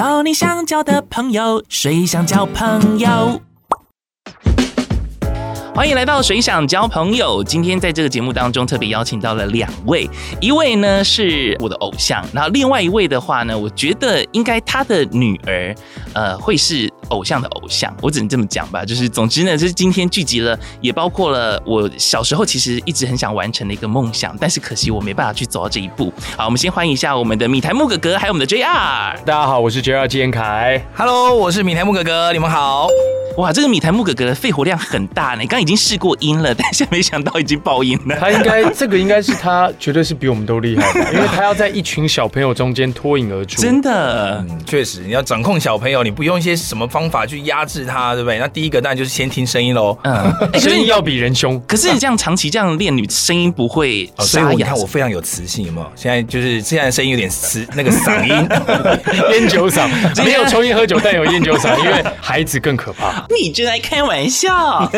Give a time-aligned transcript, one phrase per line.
[0.00, 3.38] 交你想交的朋友，谁想交朋友？
[5.72, 7.42] 欢迎来到谁想交朋友。
[7.42, 10.08] 今天在这个节目当中，特别邀请到了两位，
[10.40, 15.74] 一位呢是我的偶像，然后另外一位的话呢，我觉得应该他的女儿，
[16.12, 17.94] 呃，会是偶像的偶像。
[18.02, 18.84] 我只能这么讲吧。
[18.84, 26.12] 就是总之呢，就是今天聚集了，也包括了我小时候其实一直很想完成的一个梦想，但是可惜我没办法去走到这一步。
[26.36, 28.64] 好，我们先欢迎一下我们的米台木哥哥，还有我们的 JR。
[29.24, 30.84] 大家好，我是 JR 纪言凯。
[30.94, 32.88] Hello，我是米台木哥哥，你们好。
[33.36, 38.16] 哇，这个米台木哥哥的肺活量很大呢，刚已经试过音了，但是没想到已经爆音了。
[38.18, 43.60] 他应该这个应该是他绝对是比我们都厉害的，因为他要在一群小朋友中间脱颖而出。
[43.60, 48.38] 真的，嗯，确实，你要掌控小朋友，你不用一些什么方法去压制他，对不对？
[48.38, 49.96] 那第一个当然就是先听声音喽。
[50.04, 51.60] 嗯， 声音要比人凶。
[51.66, 54.46] 可是你这样长期这样练，你声音不会沙哑？
[54.46, 55.92] 所以你看我非常有磁性，有没有？
[55.94, 58.48] 现在就是现在声音有点磁，那个嗓音
[59.32, 59.88] 烟酒嗓，
[60.24, 63.26] 没有抽烟喝酒，但有烟酒嗓，因为孩子更可怕。
[63.36, 63.78] 你就在。
[63.80, 64.88] 开玩笑，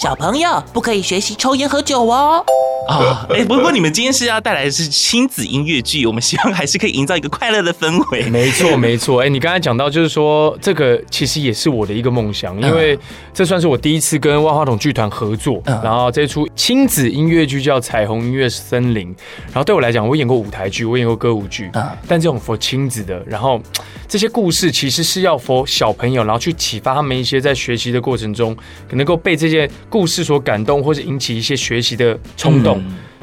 [0.00, 2.44] 小朋友不可以学习抽烟喝酒哦。
[2.86, 8.22] 啊，哎，不过你们今天是要带来的是亲子音乐剧，我们希望还是可以营造一个快乐的氛围。
[8.30, 9.20] 没错，没错。
[9.20, 12.98] 哎，你刚才讲到，就是说这个其实也是我的一个梦想，因为
[13.34, 19.08] 这算是我第一次跟万花筒剧团合作，然后这出亲子音乐剧叫《彩虹音乐森林》。
[19.46, 21.70] 然后对我来讲，我演过舞台剧，我演过歌舞剧，
[22.06, 23.60] 但这种 for 亲子的，然后
[24.06, 28.56] 这些故事其实是要 for 小朋友，然后去启发他们一些在学习的过程中，
[28.88, 32.67] 可能够被这些故事所感动，或者引起一些学习的冲动。
[32.67, 32.67] 嗯、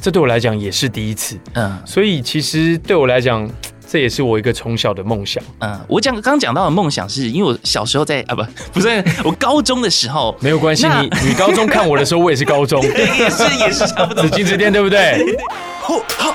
[0.01, 1.38] 这对我来讲也是第一次。
[1.53, 3.49] 嗯，所以其实对我来讲，
[3.88, 5.41] 这也是我一个从小的梦想。
[5.59, 8.43] 嗯，我讲刚讲到的梦想，是因为我小时候在啊不
[8.79, 10.88] 不是我高中的时候， 没有关系。
[10.88, 14.23] 你你高中看我的时候，我也是高中， 也是也是差不多。
[14.23, 15.23] 紫禁之巅对不对？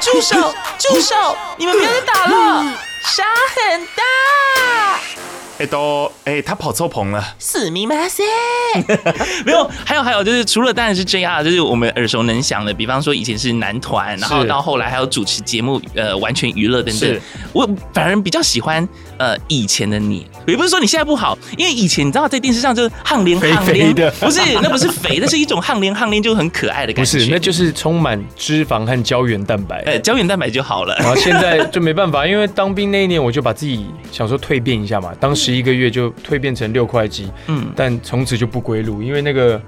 [0.01, 0.35] 住手
[0.79, 1.15] 住手！
[1.59, 2.63] 你们不要再打了，
[3.05, 3.23] 沙
[3.55, 4.90] 很大。
[5.61, 7.23] 哎，都哎，他跑错棚了。
[7.39, 8.23] 死密马塞，
[9.45, 17.21] 没有，还有还有，就是除了当然是 JR，就是我们耳熟能详的，比方说以前是男团，然后到后来还有主持节目，呃，完全娱乐等等。
[17.53, 18.89] 我反而比较喜欢
[19.21, 27.19] 呃以前的你，也不是说你现在不好，因为以前你知道在电视上就是汉连汉连的，不是，那不是肥， 那是一种汉连汉连就很可爱的感觉。
[27.19, 29.83] 不是，那就是充满脂肪和胶原蛋白。
[29.83, 30.97] 呃，胶原蛋白就好了。
[30.99, 35.51] 然后现在就没办法，因为当兵那一年，我就把自己想说蜕变一下嘛，当时。
[35.61, 39.61] 一个月就蜕变成六块肌，嗯，但从此就不归路，因为那个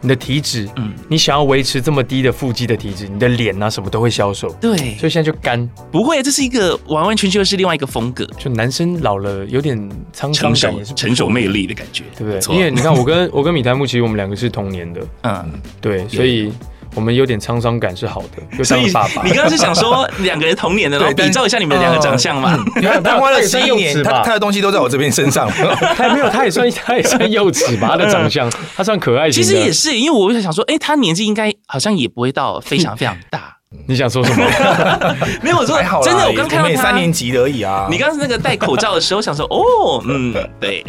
[0.00, 5.68] 你的体脂，嗯，你想要维持这么低的腹肌的体脂，你的脸啊什么都会消瘦，对，所以现在就干。
[5.92, 9.78] 不会，这是一个完完全全是另外一个风格，就男生老了有点
[10.14, 12.56] 沧桑感，也是成熟魅力的感觉，对不对？
[12.56, 15.50] 因为你看我跟我跟米台木，其实我们两个是同年的，嗯，
[15.80, 16.52] 对，所以。
[16.94, 18.22] 我们有点沧桑感是好
[18.56, 22.58] 的，所以爸爸，你刚刚是想说 两个人同年的，然后比照一下你们两个长相嘛？
[23.04, 25.48] 他花了十一年，他他的东西都在我这边身上，
[25.96, 27.88] 他没有，他也算他也算幼齿吧？
[27.90, 29.42] 他的长相，他算可爱型。
[29.42, 33.56] 其实也是，因为我就想说，哎，他年纪应该好像也不会到非常非常大。
[33.86, 34.44] 你想说什么？
[35.42, 37.86] 没有，我说真的，我刚看到他三年级而已啊。
[37.88, 40.84] 你刚刚那个戴口罩的时候，想说哦，嗯，对。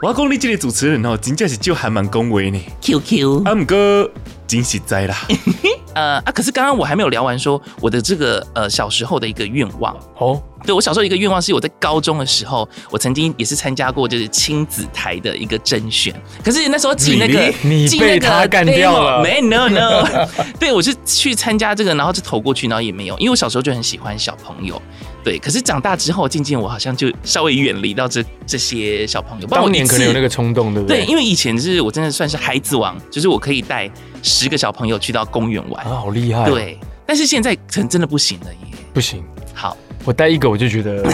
[0.00, 2.60] 我要讲你这个主持人哦，真正是就还蛮恭维呢。
[2.80, 4.08] QQ，阿姆哥。
[4.50, 5.16] 惊喜灾啦，
[5.94, 9.96] 呃啊，可是刚刚我还没有聊完，说我的这个呃小时候的一个愿望。
[10.18, 20.06] 哦，对我小时候一个愿望是我在高中的时候，我曾经也是参加过就是亲子台的一个甄选，可是那时候挤那个你被他干掉了，没 no no，
[20.60, 24.80] 对我是去参加这个，然后就投过去，然后也没有，因为我小时候就很喜欢小朋友。
[25.22, 29.46] 对，可是长大之后，渐渐我好像就稍微远离到这这些小朋友。
[29.48, 31.00] 当年可能有那个冲动，对不对？
[31.00, 33.90] 对，因为以前就是我真的算是孩子王，就是我可以带
[34.22, 36.44] 十个小朋友去到公园玩，啊，好厉害。
[36.46, 39.22] 对，但是现在可能真的不行了耶，不行。
[39.54, 39.76] 好。
[40.04, 41.04] 我带一个我就觉得，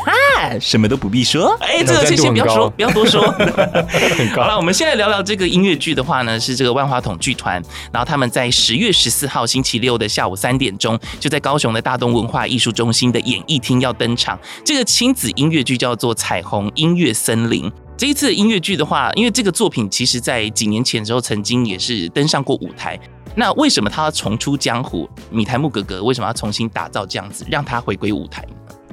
[0.60, 1.56] 什么都不必说。
[1.60, 3.22] 哎，这个先先不要说，不要多说。
[4.36, 14.38] 好了，我们现在聊聊这个音乐剧的话呢，是这个万花筒剧团，然后他们在十月十四号星期六的下午三点钟，就在高雄的大东文化艺术中心的演艺厅要登场。
[14.64, 17.64] 这个亲子音乐剧叫做《彩虹音乐森林》。
[17.96, 23.00] 这一次音乐剧的话，因为这个作品其实在几年前的时候曾经也是登上过舞台。
[23.38, 25.06] 那为什么他要重出江湖？
[25.30, 28.42] 米台木格格为什么要重新打造这样子，让他回归舞台？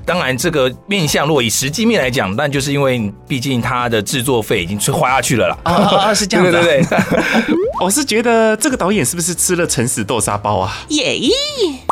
[0.05, 5.57] 当然，这个面向如果以实际面来讲，那就是因为毕竟他的制作费已经花下去了啦。
[5.63, 7.55] 啊、哦哦，是这样子、啊，对 对对。
[7.81, 10.85] 我是觉得这个导演是不是吃了诚实豆沙包啊？
[10.89, 11.19] 耶！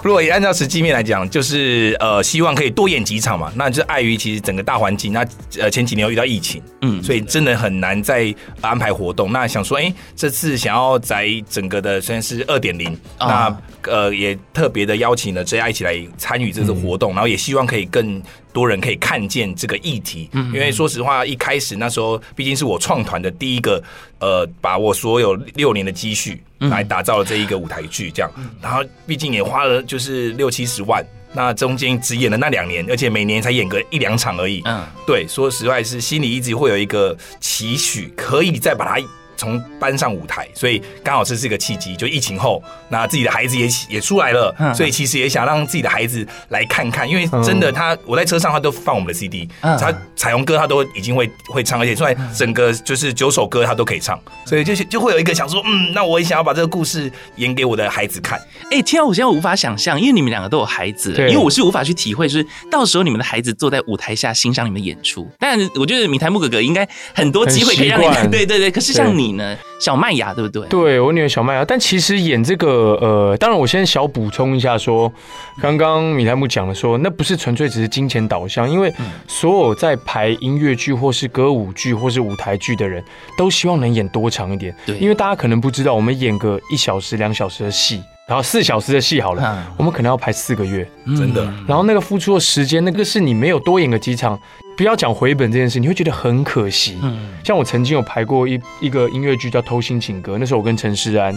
[0.04, 3.52] 如果以按照实际面来讲，就是呃，希望可以多演几场嘛。
[3.56, 5.25] 那就是碍于其实整个大环境，那
[5.60, 9.31] 呃前几年又遇到疫情，嗯，所以真的很难再安排活动。
[9.31, 18.00] 那想说，哎、欸，这次想要在整个的虽然是二点零，那呃也特别的邀请了 JR 一起来参与这次活动，嗯、然后也希望可以跟。
[18.01, 18.21] 更
[18.51, 20.30] 多人可以看见这个议题。
[20.33, 23.81] 因为说实话，一开始那时候毕竟是我创团的第一个，
[24.19, 28.31] 呃，把我所有六年的积蓄来打造了这一个舞台剧，这样，
[28.62, 31.06] 然后毕竟也花了就是六七十万。
[31.33, 34.62] 那中间只演了那两年，而且每年才演个一两场而已。
[34.65, 39.06] 嗯，对，说实话是心里一直会有一个期许，可以再把它。
[39.42, 41.96] 从搬上舞台，所以刚好这是一个契机。
[41.96, 47.10] 就疫情后，那自己的孩子也也出来了，所以其实也想让自己的孩子来看看。
[47.10, 58.40] 因为真的，他我在车上，他都放我们的 CD，他彩虹歌他都已经会会唱，而且出来整个就是九首歌他都可以唱，所以就是就会有一个想说，嗯，那我也想要把这个故事演给我的孩子看。
[58.70, 65.28] 哎，天啊，我现在无法想象，因为你们两个都有孩子，因为我是无法去体会，就是到时候你们的孩子坐在舞台下欣赏你们的演出。
[65.40, 68.70] 但我觉得米台木哥哥应该很多机会可以让你们， 对对对。
[68.70, 69.57] 可是像你呢？
[69.80, 70.68] 小麦芽对不对？
[70.68, 75.12] 对，我女儿小麦芽，但其实演这个呃，当然我先小补充一下说，
[75.60, 78.94] 刚刚米莱姆讲的说，那不是纯粹只是金钱导向，因为
[79.28, 83.04] 所有在排音乐剧或是歌舞剧或是舞台剧的人
[83.36, 84.75] 都希望能演多长一点。
[84.86, 90.88] 对，因为大家可能不知道，我们演个一小时、两小时的戏，然后四小时的戏好了，我们可能要排四个月，
[91.18, 91.44] 真的。
[91.68, 94.39] 然后那个付出的时间，那个是你没有多演个几场。
[94.81, 96.98] 不要讲回本这件事，你会觉得很可惜。
[97.04, 101.31] 嗯，像我曾经有排过一一个音乐剧叫《偷心情歌》，那时候我跟陈诗安，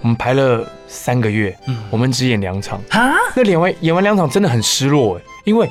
[0.00, 3.14] 我们排了三个月，嗯，我们只演两场啊。
[3.34, 5.68] 那演完演完两场真的很失落哎，因为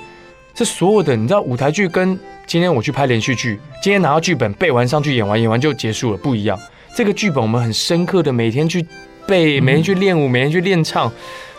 [0.54, 6.60] 这所有的你知道舞台剧跟今天我去拍连续剧，今天拿到剧本背完上去演完演完就结束了不一样。
[6.94, 8.86] 这个剧本我们很深刻的每天去
[9.25, 11.10] 背，每天去练舞，每天去练唱，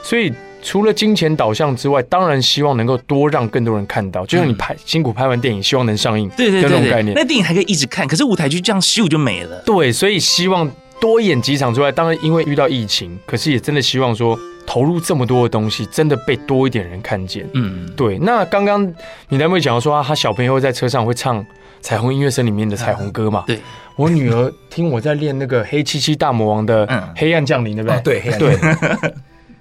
[0.03, 0.31] 所以。
[0.61, 4.27] 除了金钱导向之外，当然希望能够多让更多人看到。
[4.27, 7.15] 就像你拍辛苦拍完电影，希望能上映，对对对，这种概念。
[7.15, 9.63] 那电影还可以一直看，可是舞台剧这样咻就没了。
[9.65, 10.71] 对，所以希望
[11.01, 17.49] 多演几场之外，当然因为遇到疫情，可是也真的希望说投入这么多的东西，真的被多一点人看见。
[17.55, 18.19] 嗯，对。
[18.19, 18.85] 那刚刚
[19.29, 21.41] 你男朋友讲到说，他小朋友在车上会唱
[21.81, 23.45] 《彩虹音乐声》里面的彩虹歌嘛？
[23.47, 23.61] 对，
[23.95, 26.85] 我女儿听我在练那个黑漆漆大魔王的
[27.17, 28.21] 《黑暗降临》，对不对？
[28.21, 28.59] 对，对，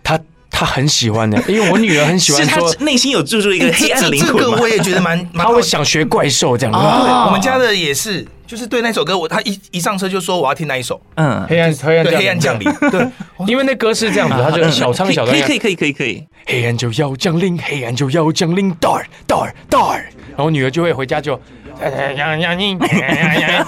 [0.03, 0.19] 他。
[0.57, 4.35] 他很喜欢的，因为我女儿很喜欢说，内心有住住一个黑暗的灵魂。
[4.35, 6.73] 这个我也觉得蛮，他会想学怪兽这样。
[6.73, 10.99] 对，我们家的也是，就是对那首歌，我他一一上车就说我要听那一首。
[11.13, 12.67] 嗯，黑暗黑暗黑暗降临。
[12.89, 13.07] 对，
[13.45, 15.39] 因为那歌是这样子，他就小唱小唱。
[15.41, 16.25] 可以可以可以可以。
[16.47, 20.01] 黑暗就要降临，黑暗就要降临，dark dark dark。
[20.35, 21.39] 然后女儿就会回家就，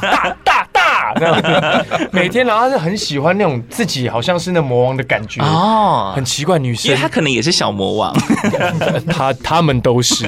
[0.01, 0.68] 大 大。
[2.12, 5.42] 每天，然后他是很喜欢那种自己好像是那魔王的感觉。
[5.42, 8.14] 哦，很奇怪，女生，因为他可能也是小魔王，
[9.10, 10.28] 他他们都是，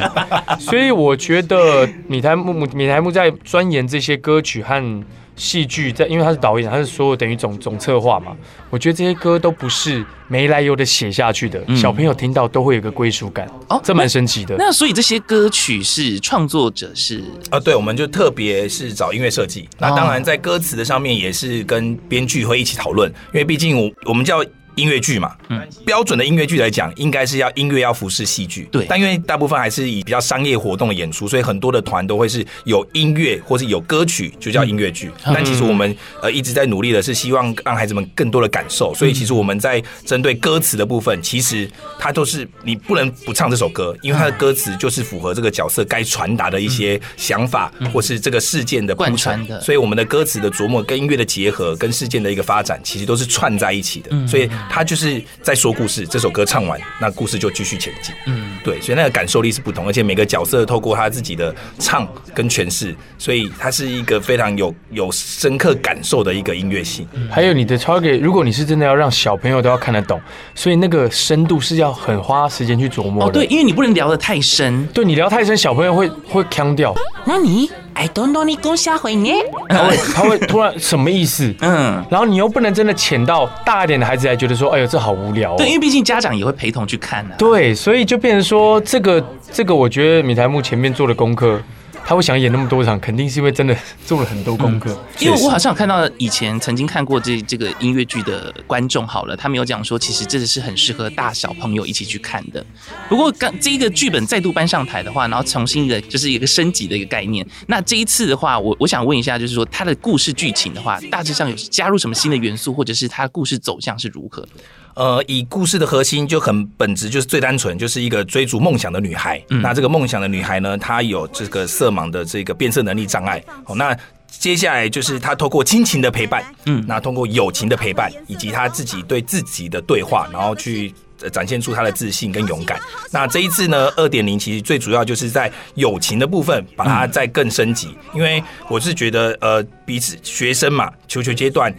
[0.59, 5.03] 所以我觉得米台木米台木在钻研这些歌曲和。
[5.41, 8.37] 戏剧在，因为他是导演，他是所有等于总总策划嘛。
[8.69, 14.55] 我觉得这些歌都不是没来由的写下去的，嗯、小朋友听到都会有个归属感哦，这蛮神奇的。
[14.59, 19.67] 那所以这些歌曲是创作者是啊，对，我们就特别是找音乐设计。
[19.79, 24.45] 那当然在歌词的上面也是跟编剧会一起讨论，因为毕竟我我们叫。
[24.81, 28.83] 音乐剧嘛，嗯，标准的音乐剧来讲，应该是要音乐要服侍戏剧，对。
[28.89, 35.11] 但因为大部分还是以比较商业活动的演出，所以很多的团都会是有音乐或是有歌曲，就叫音乐剧。
[35.25, 41.69] 嗯、但其实我们呃一直在努力的是希望让孩子们更多的感受，所以其实我们在针对歌词的部分，其实
[41.99, 49.61] 它都是你不能不唱这首歌，因为它的歌词就是符合这个角色该传达的一些想法，或是这个事件的铺陈的。
[49.61, 54.27] 所以我们的歌词的琢磨跟音乐的结合，跟事件的一个发展，其实都是串在一起的。
[54.27, 54.49] 所以。
[54.71, 58.15] 他就是在说故事，这首歌唱完，那故事就继续前进。
[58.25, 67.05] 嗯，对，所以那个感受力是不同，而且每个角色透过他自己的唱跟诠释，所以它是一个非常有有深刻感受的一个音乐性。
[67.29, 70.21] 还有你的 target，如果你是真的要让小朋友都要看得懂，
[70.55, 73.29] 所以那个深度是要很花时间去琢磨的。
[73.29, 76.95] 哦，对，因为你不能聊得太深，对你聊太深，小朋友会会腔掉。
[77.25, 79.29] 那你？I don't know 你讲下回呢？
[79.69, 81.53] 他会 他会突然什么意思？
[81.61, 85.55] 嗯，然后你又不能真的潜到大一点的孩子来觉得说，哎呦这好无聊。
[85.57, 87.31] 对，因为毕竟家长也会陪同去看啊。
[87.37, 91.61] 对，所以就变成说这个这个，我觉得米台木前面做的功课。
[92.11, 93.73] 他会想演那么多场，肯定是因为真的
[94.05, 95.01] 做了很多功课。
[95.21, 102.65] 因为我好像有看到以前曾经看过这这个音乐剧的观众，好了，他们有讲说，其实这是很适合大小朋友一起去看的。
[103.07, 107.47] 不过刚这一个剧本再度搬上台的话，然后重新的就是一个升级的一个概念。
[107.67, 114.49] 那这一次的话，我我想问一下，就是说它的故事剧情的话，大致上有加入什么新的元素，或者是它故事走向是如何的？
[114.95, 119.43] 呃，以故事的核心就很本质，就是最单纯，就是一个追逐梦想的女孩。
[119.49, 123.43] 嗯、那这个梦想的女孩呢，她有这个色盲的这个变色能力障碍。
[123.63, 130.93] 好，那接下来就是她透过亲情的陪伴，嗯，那通过友情的陪伴，以及她自己对自己的对话，然后去。
[131.31, 132.79] 展现出他的自信跟勇敢。
[133.11, 137.95] 那这一次呢，二点零其实最主要就是在友情的部分，把它再更升级。
[138.11, 141.71] 因为我是觉得，呃，彼此学生嘛，求学阶段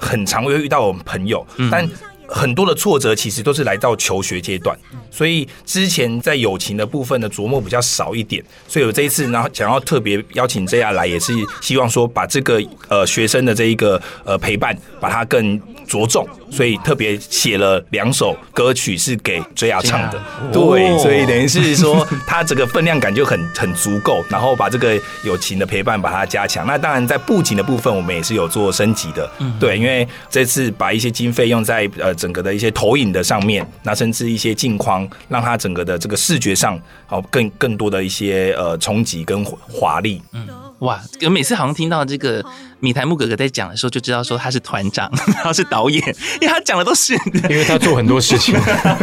[0.00, 1.88] 很常会遇到我们朋友，但
[2.30, 4.76] 很多的挫折其实都是来到求学阶段，
[5.10, 8.42] 所以之前在友情的部分的琢磨比较少一点。
[8.68, 16.26] 所以我这一次呢，想要特别邀请 JR 来，也是希望说把这个呃学生的这一个呃陪伴，把它更着重。
[16.50, 20.20] 所以特别写了两首歌曲是给 JR 唱的，
[20.52, 26.66] 对，所以等于是说他这个分量感就很 很足够，然后把这个友情的陪伴把它加强。
[26.66, 40.20] 那当然在布景的部分，我们也是有做升级的，对，因为这次把一些经费用在呃整个的一些投影的上面，那甚至一些镜框，让它整个的这个视觉上好更更多的一些呃冲击跟华丽。
[40.32, 40.46] 嗯，
[40.80, 42.44] 哇，我每次好像听到这个。
[42.82, 45.06] 米台木哥哥在讲的时候，就知道说他是团长，
[45.44, 46.02] 他是导演，
[46.40, 47.12] 因为他讲的都是，
[47.50, 48.58] 因为他做很多事情，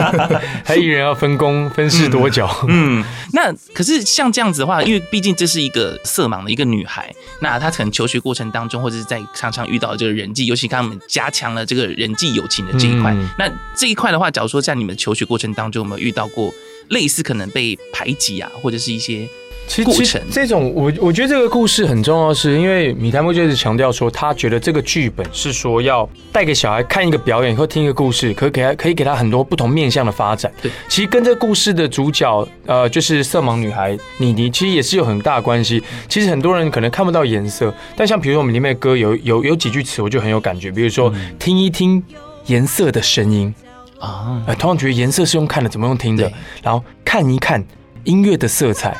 [0.66, 2.50] 他一人要分工分饰多角。
[2.68, 13.14] 嗯，那可是像这样子的话，因为毕竟这是一个色盲的一个女孩，那她可能求学过程当中，或者是在常常遇到这个人际，尤其刚刚我们加强了这个人际友情的这一块。
[13.14, 16.52] 嗯、那这一块的话，假如说在你们求学过程当中，有没有遇到过
[16.88, 19.30] 类似可能被排挤啊，或者是一些？
[19.68, 30.50] 其实这种我我觉得这个故事很重要，是因为米台木就是强调说，他觉得这个剧本是说要带给小孩看一个表演或听一个故事，可以给他可以给他很多不同面向的发展。
[30.62, 35.84] 对，其实跟这个故事的主角呃，就是色盲女孩妮妮，其实也是有很大的关系。
[36.08, 42.02] 其实很多人可能看不到颜色，但像比如说我们里面的歌有有有几句词，我就很有感觉，比如说听一听
[42.46, 43.54] 颜色的声音
[44.00, 46.32] 啊，呃，通常觉得颜色是用看的，怎么用听的？
[46.64, 47.62] 然后看一看。
[48.04, 48.98] 音乐的色彩，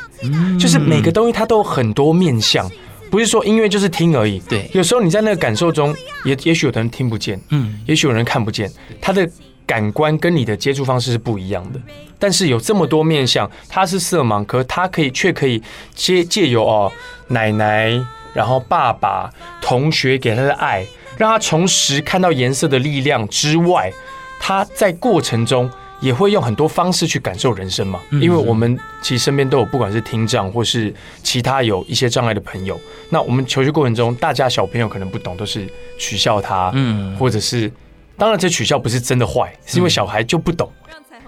[0.58, 2.70] 就是每个东西它都有很多面向，
[3.10, 4.38] 不是说音乐就是听而已。
[4.48, 9.28] 对，有时候你在那个感受中，也也许有的人听不见，嗯，也许有人看不见，他的
[9.66, 11.80] 感官跟你的接触方式是不一样的。
[12.18, 15.62] 但是有这么多面相，他是色盲，可他可以却可以
[15.94, 16.92] 借借由哦
[17.28, 17.98] 奶奶，
[18.34, 20.84] 然后爸爸、同学给他的爱，
[21.16, 23.92] 让他重拾看到颜色的力量之外，
[24.38, 25.70] 他在过程中。
[26.00, 32.80] 也会用很多方式去感受人生嘛，因为我们其实身边都有不管是听障或是其他有一些障碍的朋友。
[33.10, 35.66] 那我们求学过程中，大家小朋友可能不懂，都是
[35.98, 37.70] 取笑他，嗯，或者是
[38.16, 40.70] 当然这取笑不是真的坏，是因为小孩就不懂。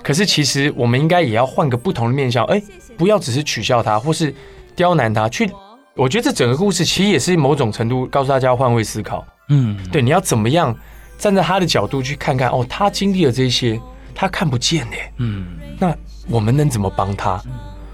[0.02, 2.62] 可是其实我们应该也要换个不同的面向，哎，
[2.96, 4.32] 不要只是取笑他或是
[4.76, 5.50] 刁难他，去。
[5.96, 10.74] 我觉得这整个故事其实也是某种程度告诉大家要换位思考，嗯，对，你要怎么样
[11.18, 13.78] 站在他的角度去看看，哦，他经历了这些。
[14.20, 15.46] 他看不见呢，嗯，
[15.78, 15.96] 那
[16.28, 17.42] 我们能怎么帮他？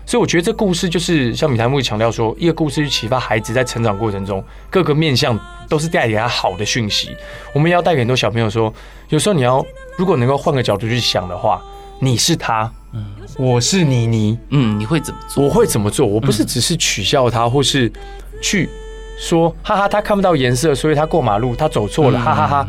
[0.05, 7.17] 所以我觉得这故事就是像米台木强调说，一个故事去启发孩子在成长过程中各个面向都是带给他好的讯息。
[7.55, 8.75] 我们要带给很多小朋友说，
[9.09, 9.65] 有时候你要
[9.97, 11.63] 如果能够换个角度去想的话，
[12.01, 13.07] 你是他，嗯，
[13.39, 15.45] 我是妮妮，嗯，你会怎么做？
[15.45, 16.05] 我会怎么做？
[16.05, 17.89] 我不是只是取笑他，或是
[18.43, 18.69] 去
[19.17, 22.69] 说哈哈，他看不到颜色，所以他过马路他走错了，哈哈哈，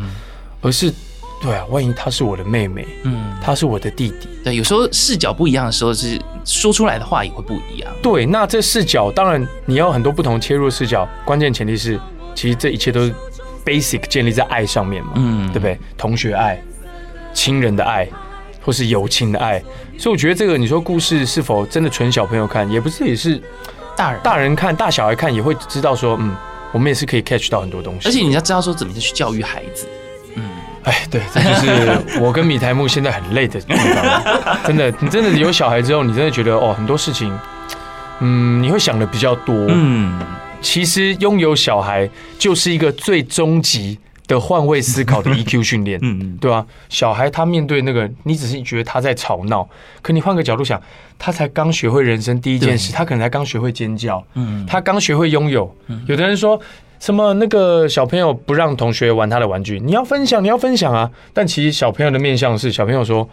[0.62, 0.94] 而是。
[1.40, 4.28] 对啊，万一她是我的妹妹，嗯，她是我的弟弟。
[4.42, 7.90] 对，有时候视角不一样的时候，是说出来的话也会不一样。
[8.02, 12.00] 对，那这视角当然你要很多不同切入视角，关键前提是，
[12.34, 13.14] 其实这一切都是
[13.64, 15.78] basic 建立在爱上面嘛，嗯，对不对？
[15.96, 16.60] 同学爱、
[17.32, 18.08] 亲人的爱，
[18.64, 19.62] 或是友情的爱。
[19.96, 23.40] 所以我觉得这个，你说故事是否真的纯小朋友看，也不是，也是
[23.96, 26.34] 大人大人看，大小孩看也会知道说，嗯，
[26.72, 28.08] 我们也是可以 catch 到很多东西。
[28.08, 29.86] 而且你要知道说，怎么去教育孩子。
[30.84, 34.58] 哎，对，这就是我跟米台木现在很累的地方。
[34.64, 37.36] 真的，你 真的有小孩之后，你真的觉得哦，很多事情，
[38.20, 39.66] 嗯，你会想的比较多。
[39.68, 40.18] 嗯，
[40.60, 42.08] 其实拥有小孩
[42.38, 45.98] 就是一个最终极的换位思考的 EQ 训练。
[46.02, 46.64] 嗯，对吧？
[46.88, 49.68] 小孩他面对那个，你只是觉得他在吵闹，
[50.00, 50.80] 可你换个角度想，
[51.18, 54.24] 他才刚学会人生第一件事，他可能才刚学会尖叫。
[54.34, 55.74] 嗯，他刚学会拥有。
[56.06, 56.58] 有的人说。
[57.00, 57.32] 什么？
[57.34, 61.10] 那个小朋友不让同学玩他的玩具，你要分享，你要分享啊！
[61.32, 63.28] 但其实小朋友的面向是，小朋友说：“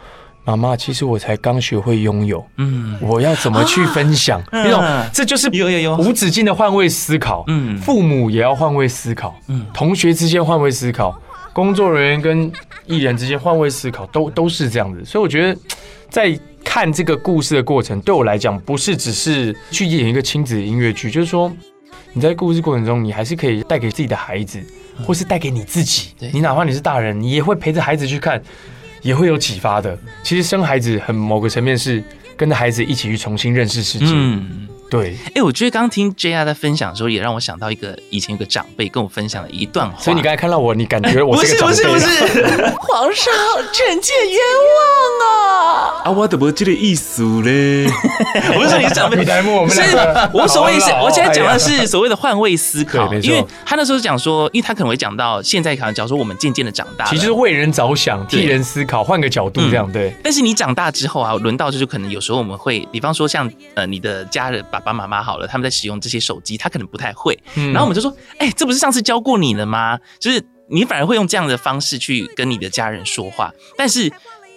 [0.46, 4.42] 妈妈，其实我才刚学会拥有，嗯，我要怎么去分享？
[4.52, 7.44] 那种、啊、这就是有有有无止境的换位思考。
[7.48, 11.20] 嗯，父母也要换位思考，嗯，同学之间换位思考，
[11.52, 12.52] 工作人员跟
[12.86, 15.04] 艺人之间换位思考，都都是这样子。
[15.04, 15.60] 所以我觉得，
[16.10, 21.52] 在看这个故事的过程，对我来讲，不是只是去演一个亲子音乐剧，就是说。
[22.16, 24.64] 你在故事过程中，你还是可以带给自己的孩子，
[25.06, 26.12] 或是带给你自己。
[26.32, 28.42] 你哪怕你是大人，你也会陪着孩子去看，
[29.02, 30.00] 也会有启发的。
[30.24, 32.02] 其实生孩子很某个层面是
[32.38, 34.06] 跟着孩子一起去重新认识世界。
[34.08, 40.00] 嗯，对，哎，我觉得刚刚听 JR 在分享的时候，也让我想到一个以前有个长辈跟我分享了一段话。
[40.00, 41.56] 所以你刚才看到我，你感觉我是？
[41.58, 42.46] 不是不是不是，
[42.80, 43.34] 皇上
[43.74, 44.40] 臣妾冤
[44.72, 46.04] 枉啊！
[46.06, 47.88] 啊，我怎么这个意思嘞？
[48.56, 50.30] 我是说你是长辈，你来摸我们两个。
[50.34, 60.14] 我所谓是，我现在讲的是所谓的换位思考，因为他那时候讲说，因为他可能会讲到现在可能讲说我们渐渐的长大，其实为人着想，替人思考，换个角度这样对。
[60.24, 70.00] 但是你长大之后啊，轮到就是可能有时候我们会，比方说像呃你的家人爸爸妈妈好了，他们在使用这些手机，他可能不太会，然后我们就说，哎，这不是上次教过你了吗？
[70.20, 74.12] 就是你反而会用这样的方式去跟你的家人说话，但是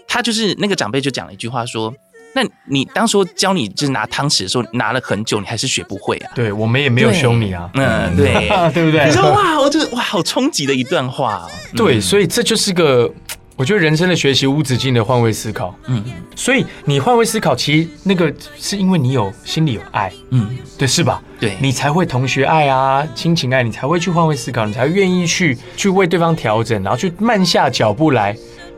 [0.07, 1.95] 他就是那个长辈就讲了一句话说。
[2.35, 6.31] 那你当初教你就是拿汤匙的时候拿了很久，你还是学不会啊？
[6.35, 7.71] 对，我们也没有凶你啊。
[7.73, 8.33] 嗯，对，
[8.71, 9.07] 对不对？
[9.07, 11.49] 你说哇，我就是哇，好冲击的一段话。
[11.75, 13.11] 对，所以这就是个
[13.59, 15.77] 我觉得人生的学习无止境的换位思考。
[15.89, 16.01] 嗯，
[16.37, 20.13] 所以你换位思考，其实那个是因为你有心里有爱。
[20.31, 21.21] 嗯，对，是吧？
[21.41, 28.37] 对，你才会同学爱啊，亲情爱，你才会去换位思考，你才愿意去去为对方调整，然后去慢下脚步来。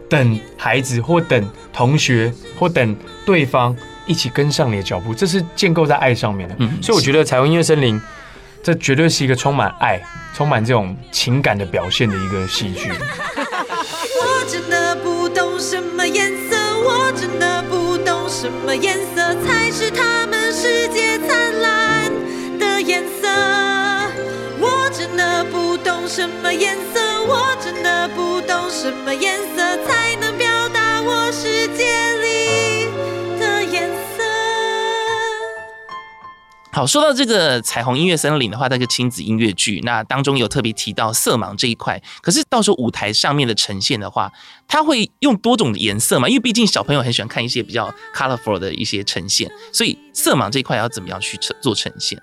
[0.08, 6.56] 等孩子，或等同学，或等对方一起跟上你的脚步，这是建构在爱上面的。
[6.58, 7.94] 嗯，所以我觉得《彩虹音乐森林》
[8.60, 10.02] 这绝对是一个充满爱、
[10.34, 12.90] 充满这种情感的表现的一个戏剧。
[15.40, 22.12] 懂什么颜色，我真的不懂什么颜色才是他们世界灿烂
[22.59, 23.26] 的颜色。
[24.61, 32.09] 我真的不懂什么颜色，我真的不懂什么颜色才能表达我世界。
[36.80, 42.02] 好，说到这个彩虹音乐森林的话，那个亲子音乐剧，那当中有特别提到色盲这一块。
[42.22, 44.32] 可是到时候舞台上面的呈现的话，
[44.66, 46.26] 它会用多种颜色嘛？
[46.26, 52.18] 因为毕竟小朋友很喜欢看一些比较 colorful 的一些呈现，所以色盲这一块要怎么样去做呈现？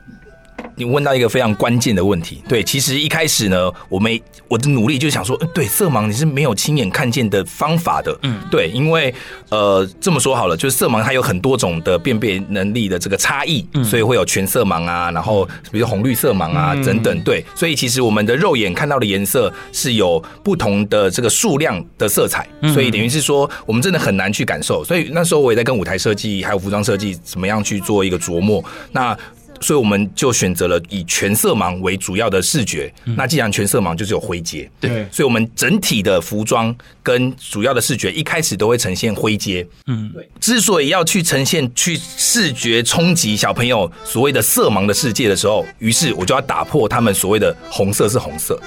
[0.78, 9.12] 你问到一个非常关键的问题，对，其实一开始呢，我们我的努力就是想说，对，色盲你是没有亲眼看见的方法的，嗯，对，因为
[9.50, 29.18] 呃这么说好了，就是色盲它有很多种的辨别能力的这个差异，嗯，所以会有全色盲啊，然后比如红绿色盲啊等等，对，所以其实我们的肉眼看到的颜色是有不同的这个数量的色彩，所以等于是说我们真的很难去感受，所以那时候我也在跟舞台设计还有服装设计怎么样去做一个琢磨，那。
[29.62, 32.94] 所以我们就选择了以全色盲为主要的视觉。
[33.04, 34.70] 那既然全色盲，就是有灰阶。
[34.80, 39.66] 对，所以我们整体的服装跟主要的视觉一开始都会呈现灰阶。
[39.88, 40.30] 嗯，对。
[40.40, 48.60] 之所以要去呈现去视觉冲击小朋友所谓的色盲的世界的时候，于是我就要打破他们所谓的红色是红色。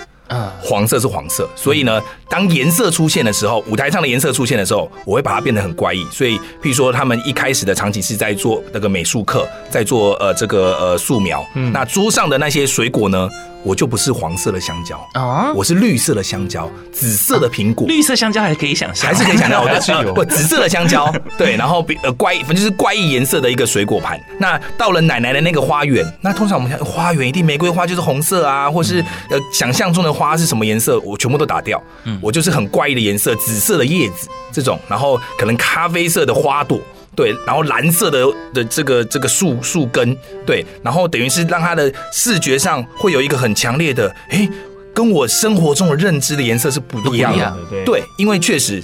[0.61, 6.05] 黄色是黄色，所以呢，当颜色出现的时候，舞台上的颜色出现的时候，我会把它变得很怪异。
[6.11, 13.29] 所以，譬如说，他们一开始的场景是在做那个美术课，在做呃这个呃素描，嗯，那桌上的那些水果呢？
[13.63, 24.19] 我就不是黄色的香蕉啊，我是绿色的香蕉，紫色的苹果，绿色香蕉还可以想象，还是可以想象，我的 是有不紫色的香蕉， 对，然后比呃怪，反正就是怪异颜色的一个水果盘。
[24.39, 36.81] 那到了奶奶的那个花园，那通常我们想花园一定玫瑰花就是红色啊，或是呃想象中的花是什么颜色，我全部都打掉，嗯，我就是很怪异的颜色，紫色的叶子这种，然后可能咖啡色的花朵。
[37.21, 44.49] 对，然后蓝色的的这个这个树树根，对，然后等于是让他的视觉上会有一个很强烈的，诶，
[44.95, 48.83] 跟我生活中的认知的颜色是不一样的，对，对，因为确实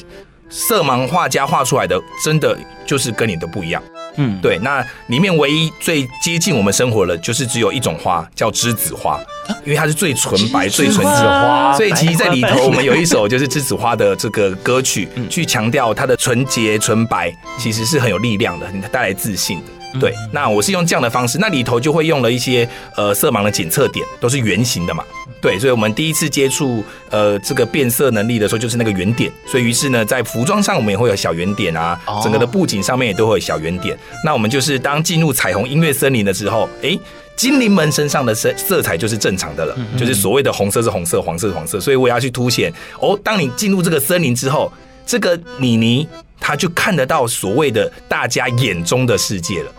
[0.51, 3.83] 色盲画家画出来的真的就是跟你的不一样。
[4.17, 9.21] 嗯，对，那里面唯一最接近我们生活的，就是只有一种花，叫栀子花，
[9.65, 11.05] 因为它是最纯白、最纯净。
[11.05, 20.01] 的花，所以其实在里头我们有一首就是栀子花的这个歌曲，去强调它的纯洁、纯白，其实是很有力量的，很带来自信的。
[20.01, 25.03] 对，那我是用这样的方式，那里头就会用了一些呃色盲的检测点，都是圆形的嘛。
[25.41, 29.31] 对，所以我们第一次接触呃这个变色能力的时候，就是那个圆点。
[29.47, 33.97] 所以于是呢，在服装上我们也会有小圆点啊，整个的布景上面也都会有小圆点。
[34.25, 36.99] 那我们就是当进入彩虹音乐森林的时候，哎，
[37.37, 41.79] 精灵们身上的色色彩就是正常的了，就是所谓的红色是红色，黄色是黄色。
[41.79, 44.73] 所以我要去凸显哦，当你进入这个森林之后，
[45.07, 46.09] 这个妮妮
[46.41, 49.73] 她就看得到所谓的大家眼中的世界了。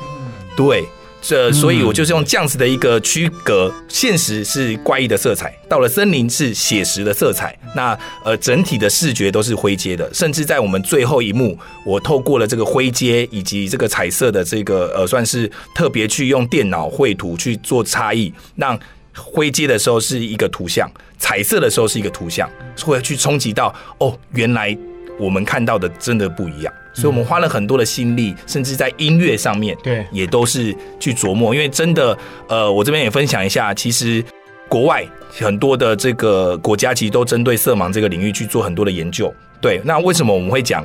[0.56, 0.86] 对，
[1.28, 7.54] 这所以我就是用这样子的一个区隔，现实是怪异的色彩，到了森林是写实的色彩。
[7.76, 18.80] 那呃，整体的视觉都是灰阶的，甚至在我们最后一幕，我透过了这个灰阶以及这个彩色的这个呃，算是特别去用电脑绘图去做差异，让
[19.14, 22.50] 灰阶的时候是一个图像，彩色的时候是一个图像，
[22.86, 24.76] 会去冲击到哦，原来
[25.20, 26.74] 我们看到的真的不一样。
[27.02, 31.54] 所以我们花了很多的心力，甚至在音乐上面，对，也都是去琢磨。
[31.54, 32.18] 因为真的，
[32.50, 34.24] 呃，我这边也分享一下，其实
[34.68, 35.06] 国外
[35.40, 39.32] 很多的这个国家其实都针对色盲这个领域去做很多的研究。
[39.62, 40.84] 对，那为什么我们会讲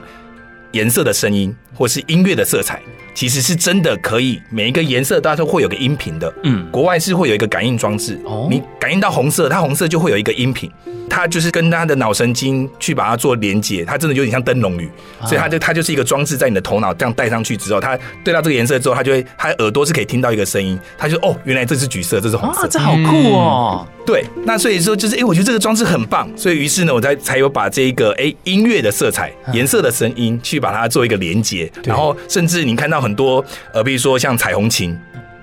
[0.72, 2.83] 颜色的声音，或是音乐的色彩？
[3.14, 6.33] 其实是真的可以，每一个颜色它都会有个音频的。
[6.44, 10.70] 嗯，国外是会有一个感应装置，哦，你感应到红色，它红色就会有一个音频。
[11.11, 14.88] 它就是跟它的脑神经去把它做连接，它真的有点像灯笼鱼，
[15.27, 23.87] 所以它就它就是一个装置在你的头脑这样戴上去之后，它对到这个颜色之后，它就会它耳朵是可以听到一个声音，它就哦，原来这是橘色，这是红色，这好酷哦。
[24.07, 34.96] 对，那所以说就是哎，我觉得这个装置很棒，所以于是呢，我才才有把这一个哎音乐的色彩、颜色的声音去把它做一个连接，然后甚至你看到很多呃，比如说像彩虹琴。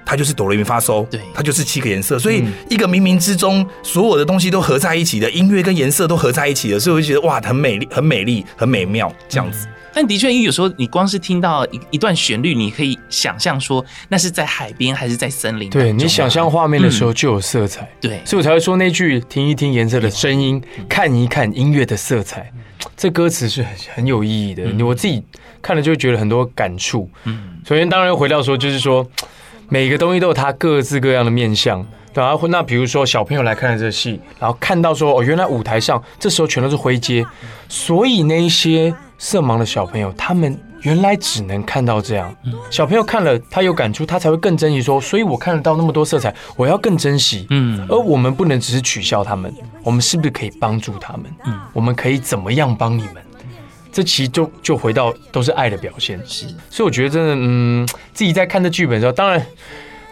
[0.05, 9.67] 它就是哆来咪发嗦，对，它就是七个颜色，所以一个冥冥之中，所有的东西都合在一起的，音乐跟颜色都合在一起的，所以我就觉得哇，很美丽，很美丽，很美妙这样子。
[9.67, 15.69] 嗯、但的确，因为有时候你光是听到一一段旋律，你可以想象说那是在海边还是在森林。
[15.69, 22.51] 对，你想象画面的时候就有色彩，嗯、对，所以我才会说那句听一听颜色的声音，看一看音乐的色彩，
[22.97, 24.63] 这歌词是很很有意义的。
[24.63, 25.21] 嗯、我自己
[25.61, 27.09] 看了就会觉得很多感触。
[27.25, 29.07] 嗯，首先当然回到说就是说。
[29.71, 37.23] 每个东西都有它各自各样的面向，然后那比如说小朋友来看这戏，然后看到说哦，原来舞台上这时候全都是灰阶，
[37.67, 42.35] 所以那一些色盲的小朋友，他们原来只能看到这样。
[42.71, 47.45] 小朋友看了他有感触，他才会更珍惜说，所以我看得到那么多色彩，我要更珍惜。
[47.51, 51.25] 嗯，而我们不能只是取笑他们，我们是不是可以帮助他们？
[51.45, 53.17] 嗯，我们可以怎么样帮你们？
[53.91, 59.43] 这其实就就回到都是爱的表现，是，所以我觉得真的，嗯，自己在看这剧本的时候，当然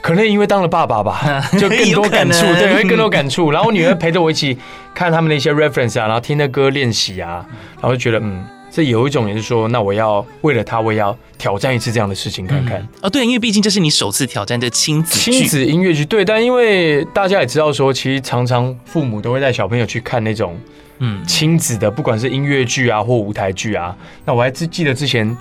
[0.02, 3.52] 可能因为当了爸爸吧， 就更多感触，对，会更多感触。
[3.52, 4.58] 然后我女儿陪着我一起
[4.96, 12.80] 看他们的一些 reference 啊，然后听那歌练习啊，然后就觉得，嗯，这有一种也是说，那我要为了他，我也要挑战一次这样的事情看看。
[12.80, 20.58] 嗯、哦，对，因为毕竟这是你首次挑战的亲子亲子音乐剧，对，但因为大家也知道说，其实常常父母都会带小朋友去看那种。
[21.00, 25.36] 嗯，亲子的，不管是音乐剧啊或舞台剧啊，那我还记记得之前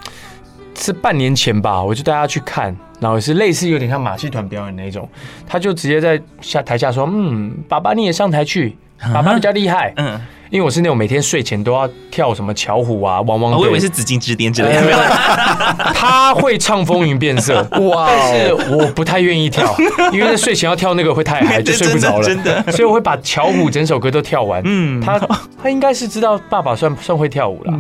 [0.75, 5.09] 是半年前吧，我就带他去看，然后是类似有点像马戏团表演那种，
[5.47, 8.77] 他就直接在下台下说：“嗯，爸爸你也上台去，
[9.13, 10.21] 爸爸比较厉害。”嗯。
[10.49, 14.93] 因为我是那种每天睡前都要跳什么巧虎啊、汪汪队，我以为是紫禁之巅之类的。
[15.93, 18.07] 他会唱风云变色， 哇！
[18.07, 19.75] 但是我不太愿意跳，
[20.15, 22.25] 因为在睡前要跳那个会太嗨，就睡不着了。
[22.25, 24.63] 真的，所以我会把巧虎整首歌都跳完。
[24.65, 25.19] 嗯，他
[25.61, 27.73] 他应该是知道爸爸算算会跳舞了，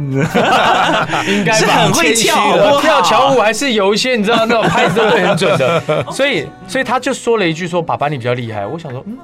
[1.28, 1.68] 应该吧？
[1.68, 6.04] 很会跳，跳巧虎还是有一些你知道那种拍子都很准的。
[6.10, 9.16] 所以所以他就说了一句说：“爸爸你比较厉害。”我想说，嗯，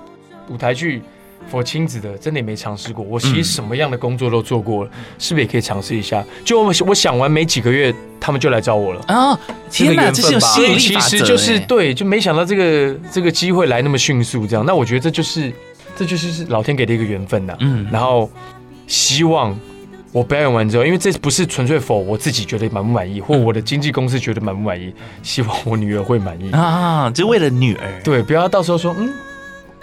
[0.48, 1.02] 舞台剧。
[1.50, 6.24] 我亲子的真的也没尝试过，我其实什么样的工作都做过了，嗯、是不是也可以尝试一下？
[6.44, 9.38] 就我我想完没几个月，他们就来找我了啊！
[9.70, 14.64] 天哪，这是有吸引力其实就是对，就没想到这个这个机会来那么迅速，这样。
[14.64, 15.52] 那我觉得这就是
[15.94, 17.54] 这就是是老天给的一个缘分呐。
[17.60, 18.30] 嗯，然后
[18.86, 19.54] 希望
[20.10, 24.90] 我表演完之后，因为这不是纯粹 for 我自己觉得满不满意，或我的经纪公司觉得满不满意，
[25.22, 27.10] 希望我女儿会满意啊！
[27.10, 29.12] 就为了女儿，对，不要到时候说嗯，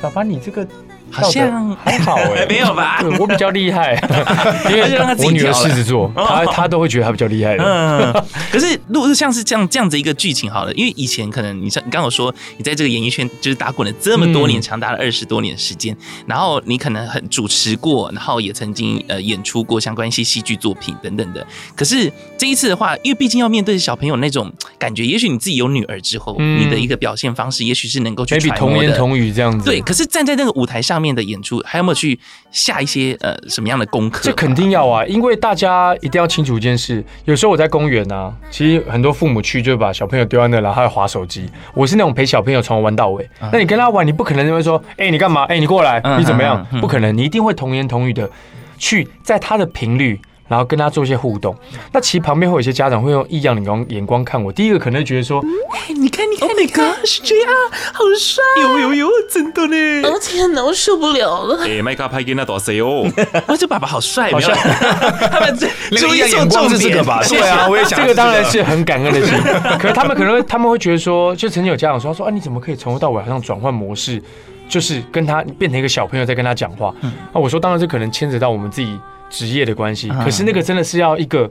[0.01, 0.67] 爸爸你这个。
[1.11, 2.99] 好像还好哎， 没有吧？
[3.19, 3.93] 我比较厉害，
[4.69, 7.63] 因为我女儿狮子座，她她都会觉得她比较厉害的。
[7.63, 15.95] 嗯，可是如果是像是这样这样子一个剧情好了，因为以前可能你像你刚刚有说，你在这个演艺圈就是打滚了这么多年，长达了二十多年时间，
[16.27, 21.45] 然后你可能很主持过，然后也曾经呃演出过相关一些戏剧作品等等的。
[21.75, 29.65] 可是这一次的话，因为毕竟要面对小朋友那种感觉，也许你自己有女儿之后，你的一个表现方式，也许是能够去比童言童语这样子。
[29.65, 30.98] 对，可是站在那个舞台上。
[30.99, 32.19] 面的演出还有没有去
[32.51, 34.21] 下一些呃什么样的功课？
[34.23, 37.03] 这肯定要啊，因为大家一定要清楚一件事。
[37.25, 41.49] 有时候我在公园啊，其实很多父母去就把小朋友丢在那，然后他会滑手机。
[41.73, 43.29] 我是那种陪小朋友从头玩到尾。
[43.41, 45.43] 嗯、那你跟他玩，你不可能就会说，哎、欸，你干嘛？
[45.43, 46.65] 哎、欸，你过来，你怎么样？
[46.81, 48.29] 不可能，你一定会童言童语的
[48.77, 50.19] 去在他的频率。
[50.49, 51.55] 然后跟他做一些互动，
[51.93, 54.51] 那其实旁边会有一些家长会用异样的眼光眼光看我。
[54.51, 55.39] 第一个可能觉得说，
[55.71, 57.53] 哎，你看，你看那个是这样，
[57.93, 60.01] 好帅，有有有，真的嘞！
[60.01, 61.59] 哦天哪，我受不了了。
[61.69, 63.05] 哎，麦克拍给那多谁哦？
[63.47, 64.55] 我这爸爸好帅，好帅。
[65.31, 67.21] 他们这注意眼光是这个吧？
[67.29, 68.01] 对啊，我也想。
[68.01, 69.37] 这个当然是很感恩的心。
[69.79, 74.19] 可是他们可能会，他们会觉得说，就曾经有家长说，说啊，你怎么可以从头到尾好像转换模式，
[74.67, 76.91] 就是跟他变成一个小朋友在跟他讲话？
[77.31, 78.99] 那我说，当然这可能牵扯到我们自己。
[79.29, 81.49] 职业的关系，可是那个真的是要一个，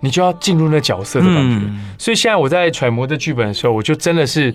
[0.00, 1.66] 你就要进入那角色的感觉。
[1.98, 4.54] 所以现在我在揣摩这剧本的时候，我就真的是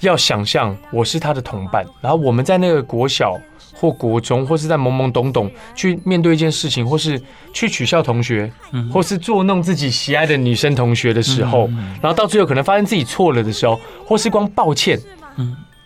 [0.00, 3.36] 要想象我是他的同伴，然后我们在那个国小
[3.74, 7.20] 或国中，或是在懵懵懂懂去面对一件事情，或是
[7.52, 8.50] 去取笑同学，
[8.92, 11.68] 或是捉弄自己喜爱的女生同学的时候，
[12.00, 14.98] 然后到最后可能发现自己错了的时候，或是光抱歉，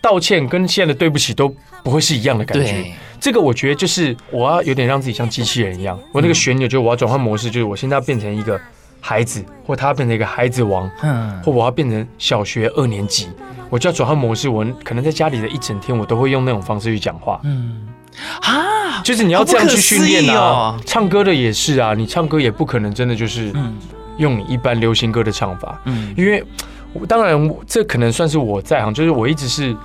[0.01, 2.91] 道歉跟现在的对不起都不会是一样的感觉。
[3.19, 8.59] 这个我觉得就是我要有点让自己像机器人一样，我那个旋钮就是我要转换模式，就是我现在要变成一个
[8.99, 10.89] 孩子，或他要变成一个孩子王，
[11.43, 13.29] 或我要变成小学二年级。
[13.69, 17.39] 我就要转换模式，我可能在家里的一整天，我都会用那种方式去讲话。
[17.43, 17.87] 嗯，
[18.41, 20.77] 啊，就是你要这样去训练啊。
[20.85, 23.53] 唱歌的也是啊，你唱歌也不可能真的就是
[24.17, 25.79] 用你一般流行歌的唱法。
[25.85, 26.43] 嗯，因为
[27.07, 29.75] 当然这可能算是我在行，就是我一直是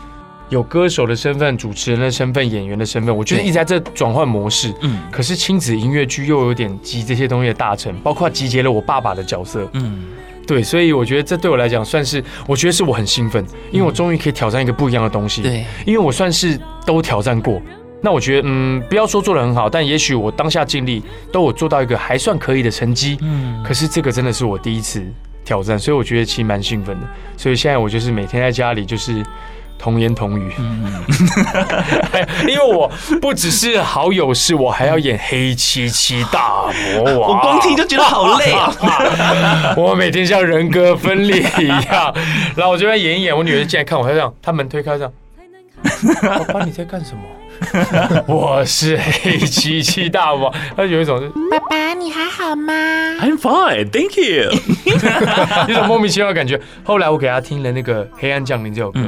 [0.48, 4.72] 有歌手的身份、主持人的身份、演员的身份，我觉得一直在这转换模式。
[4.82, 9.68] 嗯，可是亲子音乐剧又有点集这些东西的大成，包括集结了我爸爸的角色。
[9.72, 10.04] 嗯。
[10.46, 15.42] 对，所以我觉得这对我来讲算是，我觉得是我很兴奋，因为我终于可以挑战一个不一样的东西。
[15.42, 17.60] 对，因为我算是都挑战过，
[18.00, 23.18] 那我觉得，嗯，不要说做的很好，但也许我当下尽力都有做到一个还算可以的成绩。
[23.22, 25.04] 嗯，可是这个真的是我第一次
[25.46, 27.06] 挑战，所以我觉得其实蛮兴奋的。
[27.38, 29.24] 所以现在我就是每天在家里就是。
[29.78, 30.50] 童言童语，
[32.48, 38.72] 因为我不只是好友是我还要演黑漆漆大魔王，我光听就觉得好累啊！
[39.76, 42.10] 我每天像人格分裂一样，
[42.56, 45.12] 然后我就在演一演，我女儿进来看我，她这样，她门推开这样，
[46.22, 47.20] 爸爸你在干什么？
[48.26, 52.72] 我是黑漆漆大王，他有一种是爸爸你还好吗
[53.20, 54.52] ？I'm fine, thank you。
[55.68, 56.60] 一种莫名其妙的感觉。
[56.84, 59.00] 后来我给他听了那个《黑暗降临》这首歌。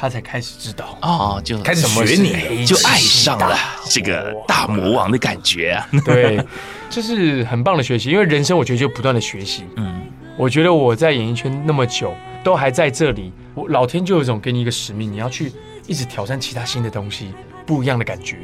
[0.00, 3.56] 他才开始知道哦，就开始学你，就爱上了
[3.90, 5.88] 这个大魔王的感觉啊！
[6.04, 6.40] 对，
[6.88, 9.64] 这是很棒的学习，因为人生我觉得就不断的学习。
[9.74, 10.02] 嗯，
[10.36, 15.50] 我觉得我在演艺圈那么久，都还在这里，我老天就有一种给你一个使命，你要去
[15.88, 17.32] 一直挑战其他新的东西，
[17.68, 18.38] 不一样的感觉。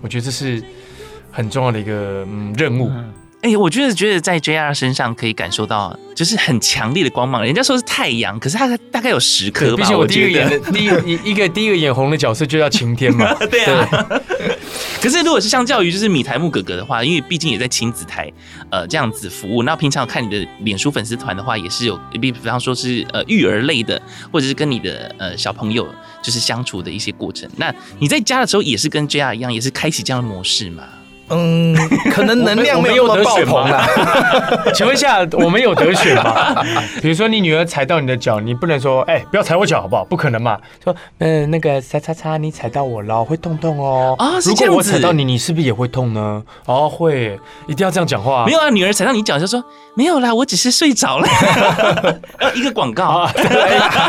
[0.00, 0.62] 我觉得这是
[1.30, 2.90] 很重要的一个嗯任务。
[3.42, 7.44] 哎、欸，我就是觉得在 JR 身上可以感受到，就是很强烈的光芒。
[7.44, 9.82] 人家说是太阳，可是他大概有十颗吧。
[9.82, 13.34] 毕竟我第一个演的第一一一个第一个眼红的角色就叫晴天嘛。
[13.50, 14.22] 对啊。
[15.00, 18.32] 可是如果是相较于就是米台木哥哥的话，因为毕竟也在亲子台
[18.70, 24.00] 呃这样子服务，那平常看你的脸书粉丝团的话，也是有比比方说是呃育儿类的，
[24.32, 25.86] 或者是跟你的呃小朋友
[26.22, 27.48] 就是相处的一些过程。
[27.56, 30.84] 那你在家的时候也是跟 JR 一样，也是开启这样的模式吗？
[31.28, 31.74] 嗯，
[32.10, 33.86] 可能能量没有那么爆棚啊。
[34.74, 36.62] 请问一下，我们有得选吗？
[37.00, 40.04] 比如说你女儿踩到你的脚，你不能说，哎、欸，不要踩我脚，好不好？
[40.04, 40.58] 不可能嘛。
[40.82, 44.14] 说，嗯，那个擦擦擦，你踩到我了，会痛痛哦。
[44.18, 46.42] 啊，如果我踩到你，你是不是也会痛呢？
[46.66, 48.44] 哦，会，一定要这样讲话。
[48.46, 49.62] 没有啊，女儿踩到你脚就说
[49.96, 51.28] 没有啦，我只是睡着了。
[52.54, 53.32] 一个广告啊，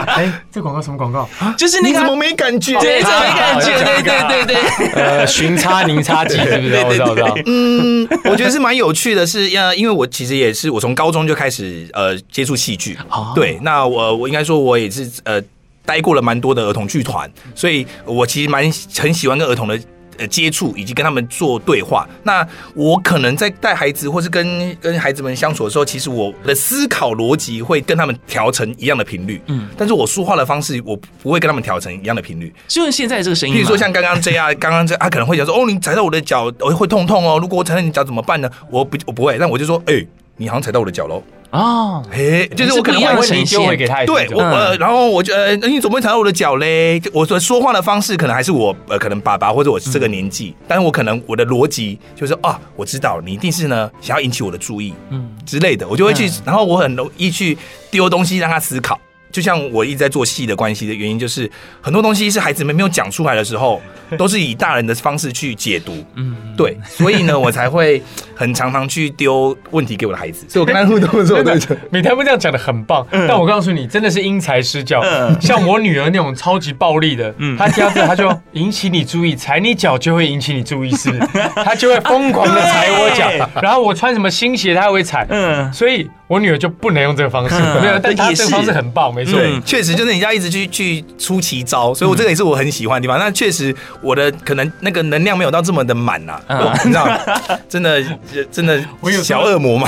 [0.08, 1.28] 哎，这广告什么广告？
[1.58, 2.78] 就是那个怎么没感觉？
[2.80, 3.72] 对，没感觉？
[3.84, 5.02] 对对对对。
[5.02, 6.70] 呃，寻差宁叉机，是不
[7.14, 7.44] 是？
[7.46, 12.98] 嗯，我觉得是蛮有趣的是，是呃，因为我其实也是我从高中就开始呃接触戏剧，
[13.36, 15.42] 对，那我我应该说我也是呃
[15.86, 18.64] 待过了蛮多的儿童剧团，所以我其实蛮
[18.98, 19.80] 很喜欢跟儿童的。
[20.18, 32.54] 呃，接触以及跟他们做对话，那我可能在带孩子或是跟跟孩子们相处的时候，其实我的思考逻辑会跟他们调成一样的频率，嗯，但是我说话的方式，我不会跟他们调成一样的频率。
[32.68, 37.38] 就是现在这个声音，比如说像刚刚这样，刚刚这他可能会讲说，哦，你踩到我的脚，我会痛痛哦。
[37.40, 38.50] 如果我踩到你脚怎么办呢？
[38.70, 41.22] 我不，我不会，但我就说，哎、欸，你好像踩到我的脚喽。
[41.56, 43.78] 哦，嘿，就是我可能会呈现。
[43.78, 47.02] 给他，对我呃，然后我就呃，你怎么会踩到我的脚嘞？
[47.14, 55.32] 我说说话的方式可能还是我呃，可能爸爸或者我是这个年纪，但是我可能我的逻辑就是啊，我知道你一定是呢想要引起我的注意，嗯。
[55.46, 57.58] 之类的，我就会去，然后我很容易去
[57.92, 59.00] 丢东西让他思考。
[59.36, 63.82] 就像我一直在做戏的关系的原因，就是很多东西是孩子们没有讲出来的时候，
[64.18, 65.92] 都是以大人的方式去解读。
[66.14, 68.02] 嗯，对，所以呢，我才会
[68.34, 70.46] 很常常去丢问题给我的孩子。
[70.48, 71.54] 所以我跟他互动的时候，对，
[71.92, 73.06] 米苔目这样讲的很棒。
[73.12, 75.04] 但我告诉你，真的是因材施教。
[75.42, 81.22] 像我女儿那种超级暴力的，她听到这她就引起你注意，踩你脚就会引起你注意，是不是？
[81.56, 85.28] 她就会疯狂的踩我脚，然后我穿什么新鞋，她还会踩。
[85.30, 86.10] 嗯，所以。
[86.28, 93.20] 我女儿就不能用这个方式，没有， 但她这个方式很棒，没错，确实就是人家一直去去出奇招，所以我这个也是我很喜欢的地方。
[93.20, 96.40] 那确实我的可能那个能量没有到这么的满呐，
[96.84, 97.08] 你知道？
[97.70, 98.04] 真的
[98.52, 99.88] 真的，我有小恶魔嘛，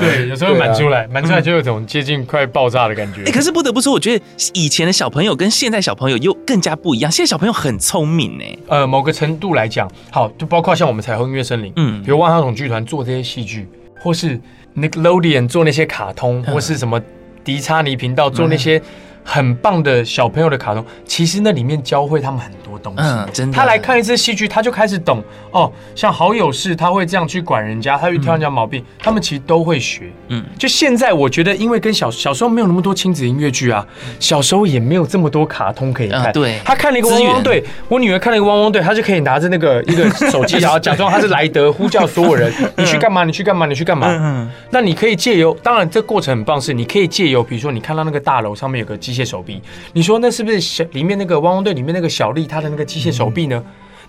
[0.00, 3.22] 对，有时候满出来，满出来就有种接近快爆炸的感觉。
[3.24, 7.10] 哎，可是不得不说，我觉得以前的小朋友跟现在小朋友又更加不一样。
[7.10, 13.66] 现在小朋友很聪明哎，呃，某个程度来讲，好，就包括像我们彩虹音乐森林，嗯，比如万花筒剧团做这些戏剧，
[13.98, 14.38] 或是。
[14.76, 17.00] Nickelodeon 做那些卡通，或是什么
[17.42, 18.80] 迪查尼频道做那些
[19.24, 23.02] 很棒的小朋友的卡通，其实那里面教会他们很多东西。
[23.02, 23.56] 嗯，真的。
[23.56, 25.70] 他来看一次戏剧，他就开始懂哦。
[25.94, 30.10] 像好友是，他会这样去管人家，他会挑人家毛病，嗯、他们其实都会学。
[30.28, 33.86] 嗯，就现在我觉得，因为跟小小时候没有那么多亲子音乐剧啊，
[34.18, 36.30] 小时候也没有这么多卡通可以看。
[36.30, 43.24] 嗯、对，他看了一个汪汪队，我女儿看了一个汪汪队，她就可以拿着那个一个手机， 然后假装他是莱德，呼叫所有人：“你去干嘛？
[43.24, 43.66] 你去干嘛？
[43.66, 49.60] 你去干嘛？”嗯，那你可以借由，当然这过程很棒，是你可以借由，比如说你看到那个大楼上面有个机械手臂，
[49.92, 53.62] 你说那是不是小里面那个汪汪队里面那个小丽她的那个机械手臂呢？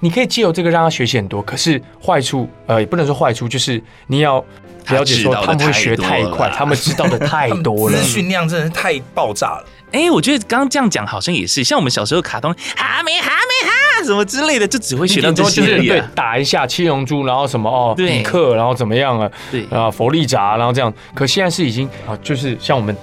[0.04, 4.44] 你可以借由这个让他学习很多，可是坏处呃也不能说坏处，就是你要
[4.90, 9.66] 了解说他们会学太快，他们知道的太多了，资讯量真的是太爆炸了。
[9.92, 20.92] 哎，我觉得刚刚这样讲好像也是，像我们小时候卡通哈没哈没哈什么之类的，就只会学到这些，对，打一下七龙珠，然后什么哦，比克，然后怎么样了，对啊，佛利扎，然后这样。
[21.14, 22.98] 可现在是已经啊，就是像我们。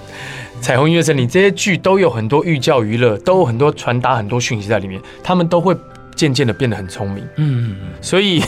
[0.61, 5.75] 彩虹音乐森林这些剧都有很多寓教于乐，都有很多传达很多讯息在里面，他们都会
[6.15, 7.23] 渐渐的变得很聪明。
[7.37, 8.43] 嗯，所以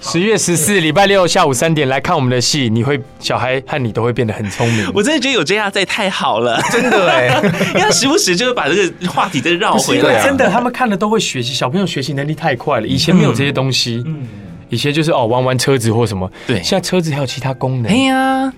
[0.00, 4.90] 十月十四礼拜六下午三点来看我们的戏，你会小孩和你都会变得很聪明。
[4.94, 7.28] 我真的觉得有这样在太好了，真的哎，
[7.76, 10.22] 因为时不时就会把这个话题再绕回来。
[10.24, 14.02] 真的，他们看了都会学习，小朋友学习能力太快了，以前没有这些东西。
[14.06, 14.26] 嗯，
[14.70, 17.92] 以前就是哦玩玩车子或什么，对，现在车子还有其他功能。
[17.92, 18.50] 哎呀。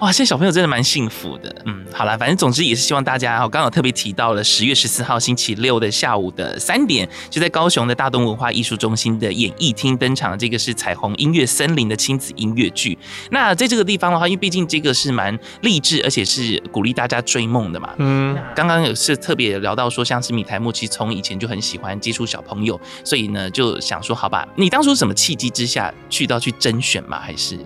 [0.00, 1.54] 哇，现在小朋友真的蛮幸福的。
[1.66, 10.38] 嗯，好啦，反正总之也是希望大家，我刚好特别提到了十月十四号星期六的下午的三点，就在高雄的大东文化艺术中心的演艺厅登场。
[10.38, 12.96] 这个是彩虹音乐森林的亲子音乐剧。
[13.30, 17.94] 那在这个地方的话，因为毕竟这个是蛮励志，而且是鼓励大家追梦的嘛。
[17.98, 27.20] 嗯，刚刚也是特别聊到说，像是米台木，其实从以前就很喜欢接触小朋友，所以呢就想说，好吧，你当初什么契机之下去到去甄选吗？
[27.20, 27.58] 还是？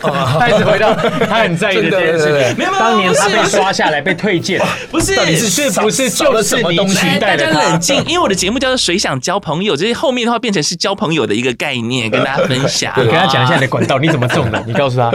[0.00, 0.94] 开始回到
[1.28, 7.18] 他很在意的这件事，没有没有，当年他被刷下来被推荐，不是，你是是不是就是什么东西？
[7.18, 12.92] 大家冷静，因为我的节目叫做“谁想交朋友”，就是后面的话变成是交朋友的一个概念，跟大家分享。
[12.98, 14.62] 你跟他讲一下你的管道，你怎么中的？
[14.66, 15.10] 你告诉他，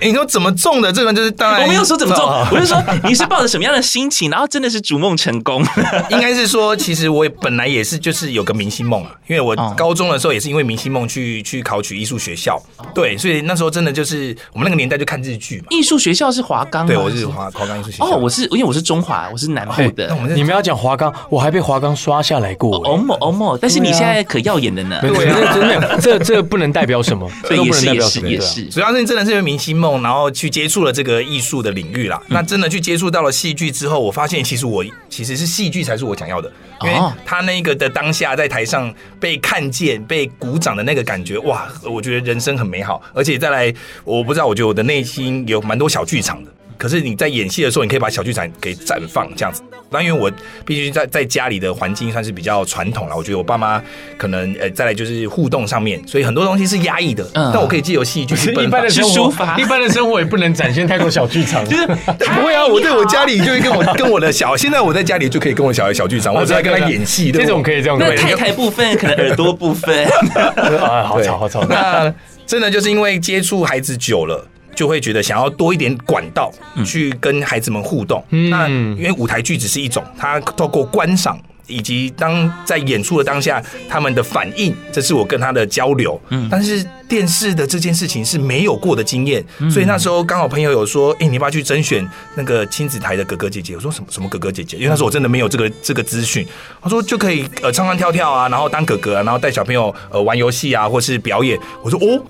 [0.00, 0.92] 你说怎么中的？
[0.92, 5.64] 这个就是当然，我没有说怎么中，我是说你是抱着什么样的心情，然后真的是逐梦成功。
[6.10, 12.60] 应该是说，其实我本来也是就是有个明星梦啊，因为我高中的时候也是因为明星梦去去考取艺术学校，
[12.94, 13.41] 对，所以。
[13.42, 15.66] 那时候真的就是我们那个年代就看日剧嘛。
[15.70, 18.04] 艺术学校是华冈，对，我是华华冈艺术学校。
[18.04, 20.06] 哦，我是因为我是中华，我是南部的。
[20.08, 22.76] 那我们你们要讲华冈，我还被华冈刷下来过。
[22.88, 24.98] 哦莫哦莫，但是你现在可耀眼的呢。
[25.00, 25.10] 对，
[25.52, 28.28] 真的，这这不能代表什么， 这都不能代表什么。
[28.28, 32.20] 也是，主要是真的是因为明星梦，然后去接触了这个艺术的领域啦。
[32.28, 36.50] 那真的去接触到了戏剧之后，我发现其实我其实是戏剧才是我想要的，
[36.82, 43.72] 因为他那个的当下在台上被看见、被鼓掌的那个感觉，哇，我觉得人生很美好，而且再来。
[44.04, 46.50] 我不知道，我觉得我的内心有蛮多小剧场的。
[46.78, 49.62] 可是你在演戏的时候，你可以把小剧场给绽放这样子。
[49.88, 50.28] 那因为我
[50.64, 53.80] 必须在在家里的环境算是比较传统了，我觉得我爸妈
[54.16, 57.22] 可能呃再来就是互动上面，所以很多东西是压抑的。
[57.34, 61.64] 嗯，但我可以借由戏剧去一般的生活，一般的生活也不能展现太多小剧场。
[61.68, 67.30] 就是 不会啊，我对我家里就会跟我跟我的小，现在我在家里就可以跟我小孩小剧场，我在跟他演戏。
[67.30, 67.96] 这种可以这样。
[67.96, 70.04] 那太太部分可能耳朵部分
[70.80, 71.64] 啊，好吵好吵。
[71.66, 72.12] 那。
[72.52, 76.52] 真的就是因为接触孩子久了，就会觉得想要多一点管道
[76.84, 78.22] 去跟孩子们互动。
[78.28, 86.20] 嗯、那因为舞台剧只是一种，他透过观赏以及当在演出的当下他们的反应，这是我跟他的交流。
[86.28, 96.46] 嗯，但是电视的这件事情是没有过的经验，所以那时候刚好朋友有说：“哎，你要不要去甄选那个亲子台的哥哥姐姐？”我说：“什么什么哥哥姐姐？”因为那时候我真的没有这个这个资讯。
[96.82, 102.22] 他说：“就可以呃唱唱跳跳啊，然后当哥哥啊，然后带小朋友呃玩游戏啊，或是表演。”我说：“哦。”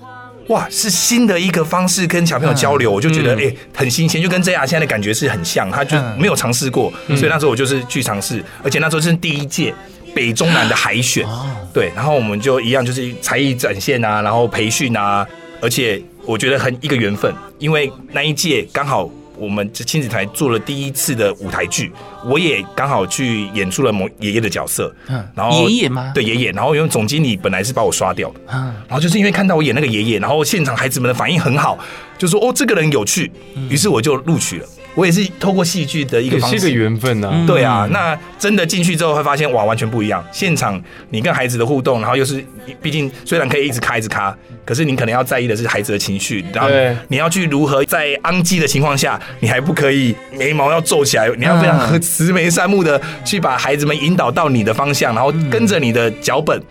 [0.47, 9.73] 哇，是新的一个方式跟小朋友交流，我就觉得哎、欸、很新鲜，就跟 JR 现在的感觉是很像，他就没有尝试过，所以那时候我就是去尝试，而且那时候是第一届
[10.13, 11.25] 北中南的海选，
[11.73, 15.25] 对，然后我们就一样就是才艺展现啊，然后培训啊，
[15.61, 19.09] 而且我觉得很一个缘分，因为那一届刚好。
[19.37, 21.91] 我们这亲子台做了第一次的舞台剧，
[22.25, 24.93] 我也刚好去演出了某爷爷的角色。
[25.07, 26.11] 嗯，然后爷爷吗？
[26.13, 26.51] 对，爷爷。
[26.51, 28.39] 然后因为总经理本来是把我刷掉的。
[28.53, 31.77] 嗯，然后就是因为看到我演那个爷爷，然后现场孩子们的反应很好，
[32.17, 33.31] 就说哦，这个人有趣，
[33.69, 34.67] 于是我就录取了。
[34.95, 37.43] 我也是透过戏剧的一个方式，是个缘分呐。
[37.47, 40.23] 对啊，那真的进去之后会发现哇，完全不一样。
[40.31, 42.43] 现场你跟孩子的互动，然后又是
[42.81, 46.69] 毕竟虽然可以一直咔一直咔，可是你可能要在意的是孩子的情绪，然后
[47.07, 56.61] 你要去如何在安静的情况下，你还不可以眉毛要皱起来，你要非常慈眉善目的去把孩子们引导到你的方向，然后跟着你的脚本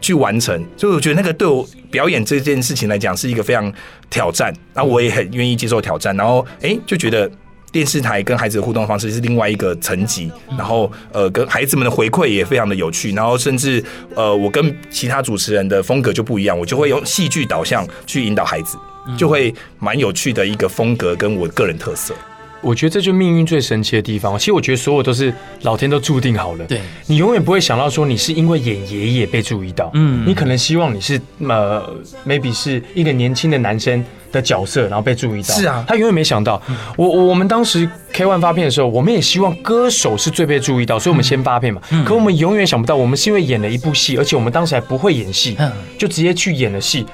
[0.00, 0.64] 去完成。
[0.76, 3.72] 所以我觉得那个对我表演这件事情来讲是一个非常
[4.10, 7.30] 挑战，然后我也很愿意接受挑战，然后哎就觉得。
[7.70, 13.82] 电视台跟孩子的互动方式是另外一个层级，然后呃，跟孩子们的回馈也非常的有趣，然后甚至
[14.14, 18.78] 呃，我跟其他主持人的风格就不一样，我就会用戏剧导向去引导孩子，
[19.16, 22.14] 就会蛮有趣的一个风格跟我个人特色。
[22.60, 24.36] 我觉得这就是命运最神奇的地方。
[24.36, 26.64] 其实我觉得所有都是老天都注定好了。
[26.64, 29.92] 对，你永远不会想到说你是因为演爷爷被注意到。
[29.94, 31.88] 嗯，你可能希望你是呃
[32.26, 35.54] ，maybe 是一个年轻的男生的角色，然后被注意到。
[35.54, 36.60] 是啊，他永远没想到。
[36.96, 41.80] 我我们当时 K One 发片的时候，我们也希望歌手是最被注意到，所以我们先发片嘛。
[42.04, 45.56] 可我们永远想不到，我们是因为演了一部戏，而且我们当时还不会演戏，
[45.98, 47.06] 就直接去演了戏，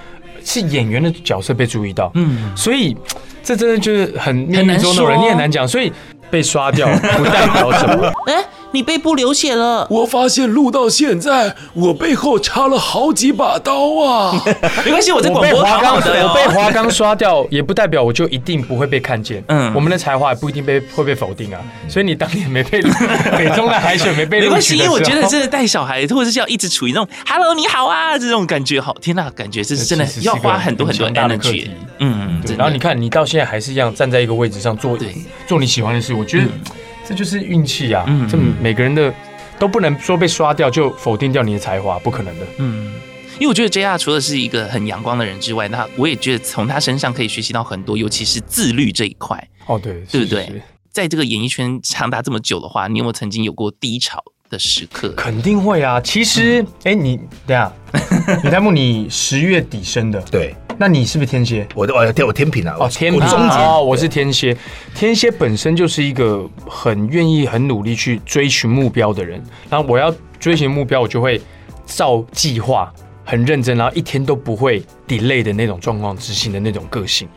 [0.45, 2.11] 是演员的角色被注意到。
[2.15, 2.97] 嗯，所以。
[3.47, 5.93] 这真的就是很命运中的人，你很难讲，所以
[6.31, 6.89] 被刷掉
[7.19, 8.11] 不代表什么。
[8.27, 8.43] 哎。
[8.75, 14.43] 你背部流血了，我发现录到现在，我背后插了好几把刀啊！
[14.85, 16.27] 没关系，我在广播好好的。
[16.27, 19.45] 我被华冈刷掉，也不代表我就一定不会被看见。
[19.47, 21.61] 嗯，我们的才华也不一定被会被否定啊。
[21.89, 22.83] 所以你当年没被
[23.39, 31.69] 北 中的海选没被没关系，因为我觉得真的带小孩，或者是要一直处于那种 “hello 你好啊”这种感觉，好天呐，感觉这是真的要花很多很多 energy。
[32.01, 34.99] 嗯，然后你看，你到现在还是一样站在一个位置上做
[35.47, 36.47] 做你喜欢的事，我觉得。
[37.07, 38.05] 这就是运气啊！
[38.09, 39.13] 嗯，这每个人的
[39.59, 42.47] 都不能说被刷掉就否定掉你的才华，不可能的。
[42.59, 42.95] 嗯，
[43.35, 49.49] 因为我觉得 JR 除了是一个很阳光的人之外，那我也觉得从他身上可以学习到很多，尤其是自律这一块。
[49.67, 50.63] 哦，对，对不对？
[50.91, 54.23] 在这个演艺圈长达这么久的话，你有没有曾经有过低潮
[54.55, 55.13] 的时刻？
[55.17, 56.01] 肯定会啊！
[56.01, 57.73] 其实，哎，你等下，
[58.45, 60.55] 李台木，你十月底生的，对。
[60.77, 61.67] 那你是不是天蝎？
[61.75, 62.77] 我的我天我天平啊！
[62.81, 64.57] 哦，天秤哦，我是天蝎。
[64.95, 69.43] 天蝎本身就是一个很愿意、很努力去追寻目标的人。
[69.71, 71.41] 然后我要追寻目标，我就会
[71.87, 72.93] 照计划，
[73.25, 77.29] 很认真，然后一天都不会 delay 的那种状况执行的那种个性。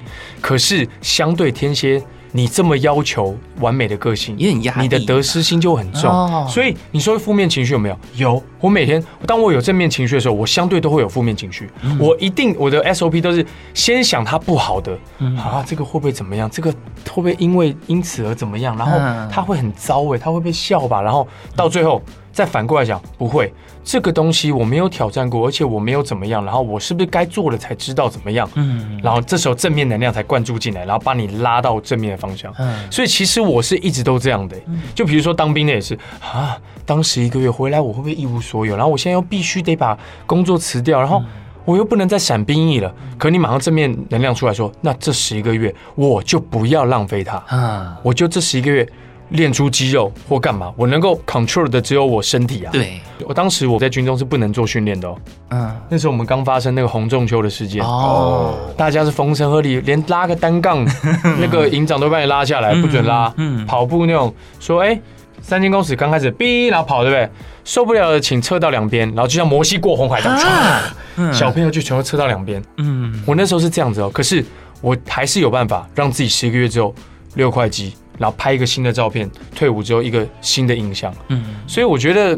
[0.42, 2.02] 可是相对天蝎。
[2.38, 6.08] 你这么要求完美的个性，也很压力，你的得失心就很重。
[6.08, 7.98] 哦、所以你说负面情绪有没有？
[8.16, 8.44] 有。
[8.60, 11.68] 我每天当我有正面情绪的时候，我相对都会有负面情绪。
[11.82, 16.48] 嗯、我一定我的 SOP 都是先想他不好的，嗯、啊，这个会不会怎么样？
[16.48, 18.78] 这个会不会因为因此而怎么样？
[18.78, 19.00] 然后
[19.32, 21.02] 他会很糟诶，他会被笑吧？
[21.02, 22.00] 然后到最后。
[22.38, 23.52] 再反过来讲，不会，
[23.84, 28.48] 这个东西我没有挑战过，而且我没有怎么样，然后我是不是该做了才知道怎么样？
[28.54, 32.54] 嗯，然后这时候正面能量才灌注进来，然后把你拉到正面的方向。
[32.60, 34.56] 嗯，所以其实我是一直都这样的。
[34.94, 38.76] 就比如说当兵的也是啊，当时一个月回来，我会不会一无所有？
[38.76, 41.20] 然后我现在又必须得把工作辞掉，然后
[41.66, 42.94] 我又不能再闪兵役了。
[43.18, 48.88] 可你马上正面能量出来说，那这十一个月我就不要浪费它啊，我就这十一个月。
[49.30, 52.72] 练出肌肉或干嘛，我能够 control 的只有我身体啊。
[52.72, 55.18] 对，我当时我在军中是不能做训练的哦。
[55.50, 60.86] 嗯，那时候我们刚发生那个洪仲秋的事件哦，大家是风声鹤唳，连拉个单杠，
[61.42, 63.32] 那个营长都把你拉下来，不准拉。
[63.38, 65.00] 嗯，跑步那种说，哎，
[65.42, 67.30] 三千公尺刚开始，哔，然后跑对不对？
[67.66, 72.64] 受不了的，请撤到两边，然后就像摩西过红海这样，小朋友就全部撤到两边。
[72.78, 74.46] 嗯，我那时候是这样子哦，可是
[74.80, 76.96] 我还是有办法让自己十个月之后
[77.36, 77.94] 六块肌。
[78.18, 81.14] 然后拍一个新的照片，退伍之后一个新的印象。
[81.30, 82.38] 嗯，所以我觉得，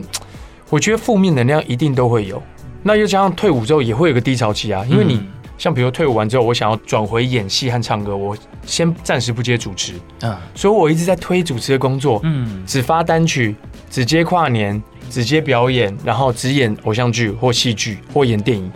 [0.70, 2.42] 我觉得负面能量一定都会有。
[2.84, 5.22] 那又加上退伍之后也会有个低潮期啊，因为你
[5.58, 9.94] 像比如退伍完之后，我想要转回演戏和唱歌，我先暂时不接主持。
[10.22, 12.22] 嗯，所以我一直在推主持的工作。
[12.24, 13.56] 嗯，只发单曲，
[13.90, 18.72] 只接跨年，只接表演，然后只演偶像剧或戏剧或演电影。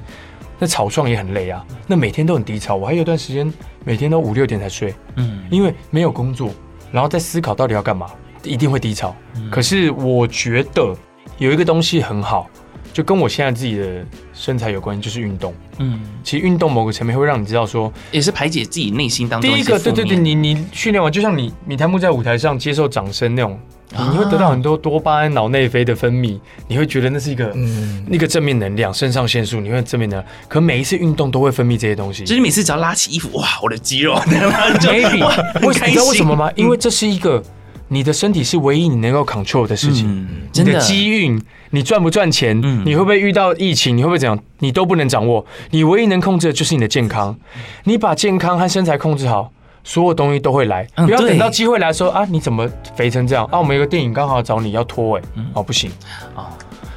[0.59, 2.75] 那草创也很累啊，那每天都很低潮。
[2.75, 3.51] 我还有一段时间
[3.85, 4.93] 每天都五六点才睡。
[5.15, 6.51] 嗯，因为没有工作。
[6.93, 8.05] 然后再思考到底要干嘛，
[8.43, 9.15] 一定会低潮。
[9.35, 10.95] 嗯、可是我觉得
[11.39, 12.47] 有一个东西很好，
[12.93, 15.51] 就跟我现在自己的身材有关，就是运动。
[15.79, 19.49] 嗯，其实运动某个层面会让你知道说，也是排解自己内心当中。
[19.49, 23.59] 第一个，对对对，你你训练完，就像你米台木在舞台上接受掌声那种。
[23.91, 30.31] 你会得到很多多巴胺、脑内啡的分泌，你会觉得那是一个嗯，那个正面能量，肾上腺素，你会正面能量。
[30.47, 32.23] 可每一次运动都会分泌这些东西。
[32.25, 36.49] 其实每次只要拉起衣服，哇，我的肌肉， maybe，你知道为什么吗？
[36.55, 37.43] 因为这是一个
[37.89, 40.27] 你的身体是唯一你能够 control 的事情。
[40.53, 45.45] 你的机运，你赚不赚钱，你会不会遇到疫情，你会不会怎样，你都不能掌握。
[45.69, 47.37] 你唯一能控制的就是你的健康。
[47.83, 49.51] 你把健康和身材控制好。
[49.83, 52.25] 所有东西都会来，不要等到机会来说啊！
[52.29, 53.59] 你怎么肥成这样啊？
[53.59, 55.21] 我们有个电影刚好找你要拖哎，
[55.53, 55.91] 哦不行
[56.35, 56.49] 啊！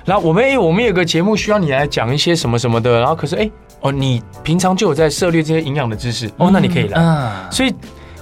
[0.05, 7.49] 然后我们哎，我们有个节目需要你来讲一些什么什么的，然后可是哎哦，你平常就有在涉猎这些营养的知识哦，那你可以来。
[7.51, 7.75] 所以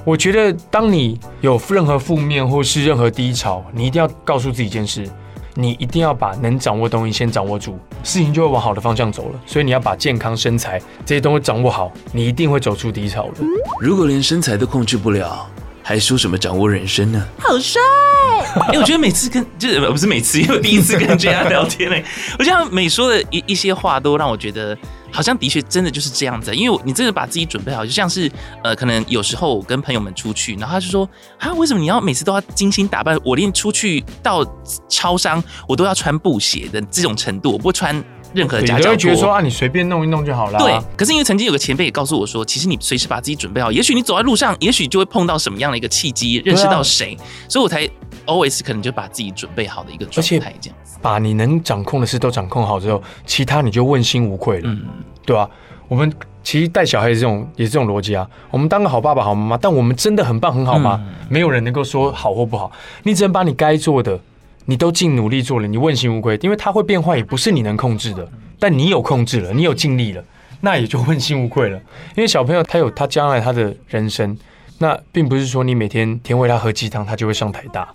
[0.04, 5.08] 我觉得，当你有任何负面或是任何低潮，你一定要告诉自己一件事。
[5.54, 9.40] 你一定要把能掌握的东西先掌握住，事情就会往好的方向走了。
[9.46, 13.44] 所以你要把健康、身材这些东西掌握好，你一定会走出低潮的。
[13.80, 15.46] 如果连身材都控制不了，
[15.82, 17.24] 还说什么掌握人生呢？
[17.38, 17.80] 好帅！
[18.72, 22.04] 哎，我觉得每次跟就是不是每次，因为第一次跟 JR 聊天嘞，
[22.38, 24.76] 我觉得每说的一一些话都让我觉得。
[25.14, 28.28] 好像的确真的就是这样子，因为你真的把自己准备好，就像是
[28.64, 31.08] 呃，可能有时候我跟朋友们出去，然后他就说
[31.38, 33.16] 啊，为什么你要每次都要精心打扮？
[33.24, 34.44] 我连出去到
[34.88, 37.94] 超商，我都要穿布鞋的这种程度，我不穿
[38.34, 38.82] 任何夹脚拖。
[38.82, 40.58] 你会觉得说啊，你随便弄一弄就好了。
[40.58, 47.16] 对，可是因为曾经有个前辈也告诉我说，其实你随时把自己准备好，也许你走在路上，也许就会碰到什么样的一个契机，认识到谁，
[47.48, 47.88] 所以我才
[48.26, 50.98] always 可能就把自己准备好的一个状态，这样子。
[51.02, 54.70] 把你能掌控的事都掌控好之后，其他你就问心无愧了。
[54.70, 54.82] 嗯。
[55.26, 55.48] 对啊，
[55.88, 56.12] 我们
[56.42, 58.28] 其实带小孩子这种也是这种逻辑啊。
[58.50, 60.98] 我们当个好爸爸、好妈妈，但我们真的很棒、很好吗？
[61.02, 62.70] 嗯、没有人能够说好或不好。
[63.02, 64.18] 你只能把你该做的，
[64.66, 66.38] 你都尽努力做了，你问心无愧。
[66.42, 68.28] 因为他会变坏，也不是你能控制的。
[68.58, 70.24] 但你有控制了，你有尽力了，
[70.60, 71.78] 那也就问心无愧了。
[72.16, 74.36] 因为小朋友他有他将来他的人生。
[74.78, 77.88] 那并不是说你每天天喂他喝鸡汤，他就会上台大，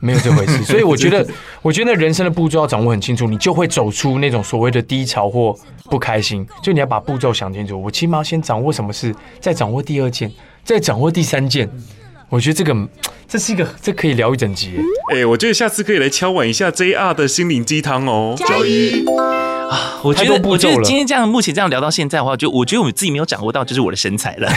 [0.00, 0.62] 没有这回事。
[0.66, 1.26] 所以我觉得，
[1.62, 6.46] 我觉得人生的步骤要掌握很清楚，你就会走出那种所谓的低潮或不开心。
[6.62, 10.30] 就你要把步骤想清楚，我起码先掌握什么事，再掌握第二件，
[10.64, 11.70] 再掌握第三件。
[12.28, 12.88] 我觉得这个
[13.28, 14.80] 这是一个，这可以聊一整集。
[15.14, 18.34] 哎，我觉得下次可以来敲碗一下 JR 的心灵鸡汤哦。
[18.36, 19.04] 交一。
[19.70, 24.48] 啊，我觉得我觉得今天这样，目前这样聊到现在的话，就我觉得我们自己没有掌握到，就是我的身材了。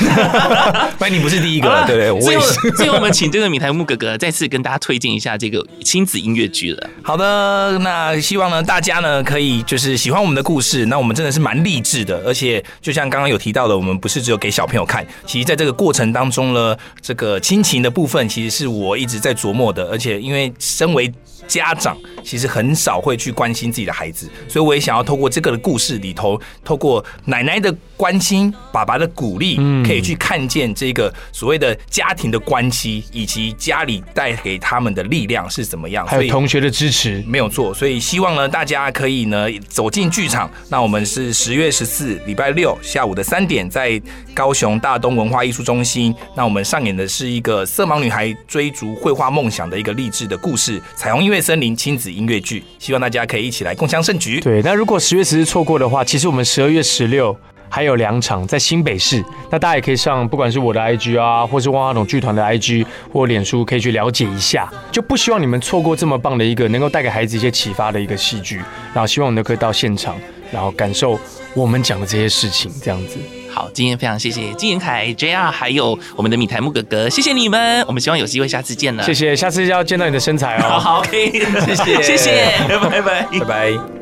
[1.00, 2.72] 那你不是第一个了，对对，我也是。
[2.78, 6.90] 最后我们请这个米台木哥哥再次跟大家推荐一下这个亲子音乐剧了。
[7.02, 21.12] 好的，那希望呢大家呢可以就是喜欢我们的故事，那我们真的是蛮励志的，而且就像刚刚有提到的，我们不是只有给小朋友看，其实在这个过程当中呢，这个亲情的部分其实是我一直在琢磨的，而且因为身为。
[21.50, 36.06] 家长其实很少会去关心自己的孩子，所以我也想要透过这个的故事里头，透过奶奶的关心、爸爸的鼓励，可以去看见这个所谓的家庭的关系，以及家里带给他们的力量是怎么样。
[36.06, 37.74] 还有同学的支持，没有错。
[37.74, 40.50] 所以希望呢，大家可以呢走进剧场。
[40.70, 44.00] 那我们是十月十四礼拜六下午的三点，在
[44.36, 46.14] 高雄大东文化艺术中心。
[46.36, 51.39] 那我们上演的是一个色盲女孩追逐绘画梦想的一个励志的故事，彩虹音乐。
[51.42, 54.40] 森林亲子音乐剧，希望大家可以一起来共襄盛举。
[54.40, 57.36] 对，那如果十月十日错过的话，其实我们十二月十六
[57.70, 64.70] 还有两场在新北市，那大家也可以上，不管是我的 IG 啊，或是万花筒剧团的 IG 或脸书，可以去了解一下。
[64.92, 68.58] 就不希望你们错过这么棒的一个能够带给孩子一些启发的一个戏剧，
[68.94, 70.16] 然后希望你们可以到现场，
[70.52, 71.20] 然后感受
[71.54, 73.18] 我们讲的这些事情，这样子。
[73.52, 79.04] 好，今天非常谢谢金延凯 JR，还有我们的米台木哥哥，谢谢你们，我们希望有机会下次见了。
[79.04, 80.78] 谢谢，下次要见到你的身材哦。
[80.80, 81.32] 好，OK，
[81.66, 83.99] 谢谢，谢谢，拜拜，拜拜。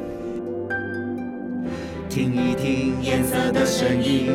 [2.17, 4.31] 听一听颜色的声音，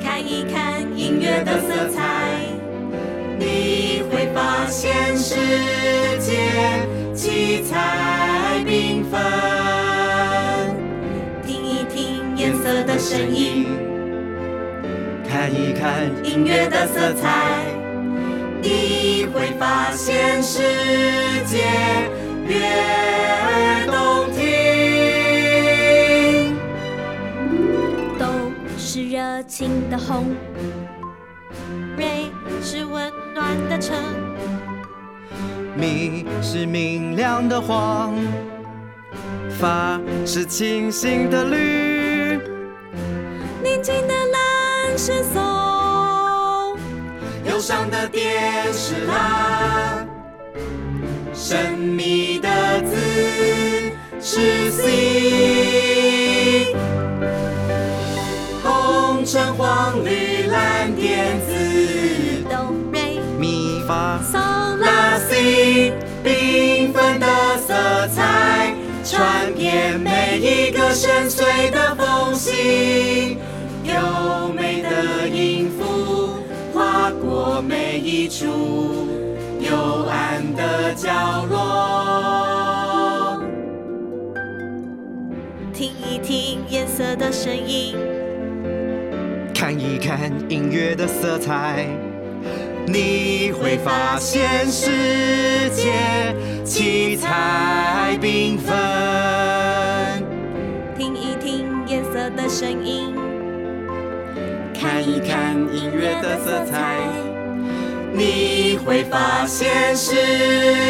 [0.00, 2.36] 看一看音乐的色彩，
[3.36, 5.34] 你会发现世
[6.20, 9.20] 界七彩缤纷。
[11.44, 13.66] 听一听颜色的声音，
[15.28, 17.64] 看一看音乐的色彩，
[18.62, 20.62] 你会发现世
[21.44, 21.64] 界
[22.46, 22.54] 悦
[23.42, 24.29] 耳动
[28.92, 30.34] 是热情的红，
[31.96, 32.26] 瑞
[32.60, 33.96] 是温暖的橙，
[35.76, 38.16] 米是明亮的黄，
[39.60, 42.40] 发是清新的绿。
[43.62, 45.40] 宁静的蓝是松，
[47.48, 50.08] 忧伤的靛是蓝，
[51.32, 52.96] 神秘的紫
[54.20, 56.09] 是 C，
[59.32, 64.34] 橙黄绿蓝靛紫哆瑞咪发嗦
[64.78, 65.92] 拉西，
[66.24, 67.28] 缤纷的
[67.58, 68.74] 色彩
[69.04, 73.38] 传遍每一个深邃的缝隙。
[73.84, 76.40] 优美的音符
[76.74, 79.06] 划过每一处
[79.60, 83.40] 幽暗的角落，
[85.72, 87.94] 听一听颜色的声音，
[89.70, 91.86] 看一看音乐的色彩，
[92.88, 95.92] 你会发现世界
[96.64, 100.24] 七彩缤纷。
[100.98, 103.14] 听一听颜色的声音。
[104.74, 106.96] 看一看音乐的色彩，
[108.12, 110.16] 你会发现世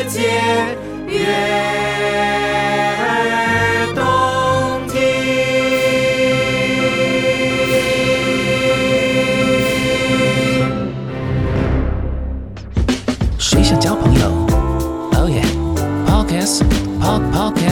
[0.08, 0.40] 界
[1.06, 1.26] 越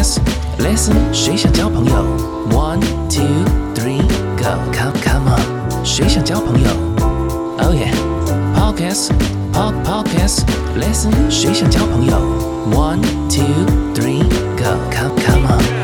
[0.08, 1.94] Podcast，Listen，谁想交朋友？
[2.52, 3.24] One two
[3.76, 4.02] three
[4.38, 6.70] go，Come come on，谁想交朋友？
[7.60, 12.18] Oh yeah，Podcast，Pod Podcast，Listen，谁想交朋友？
[12.72, 13.44] One two
[13.94, 14.24] three
[14.58, 15.77] go，Come come on。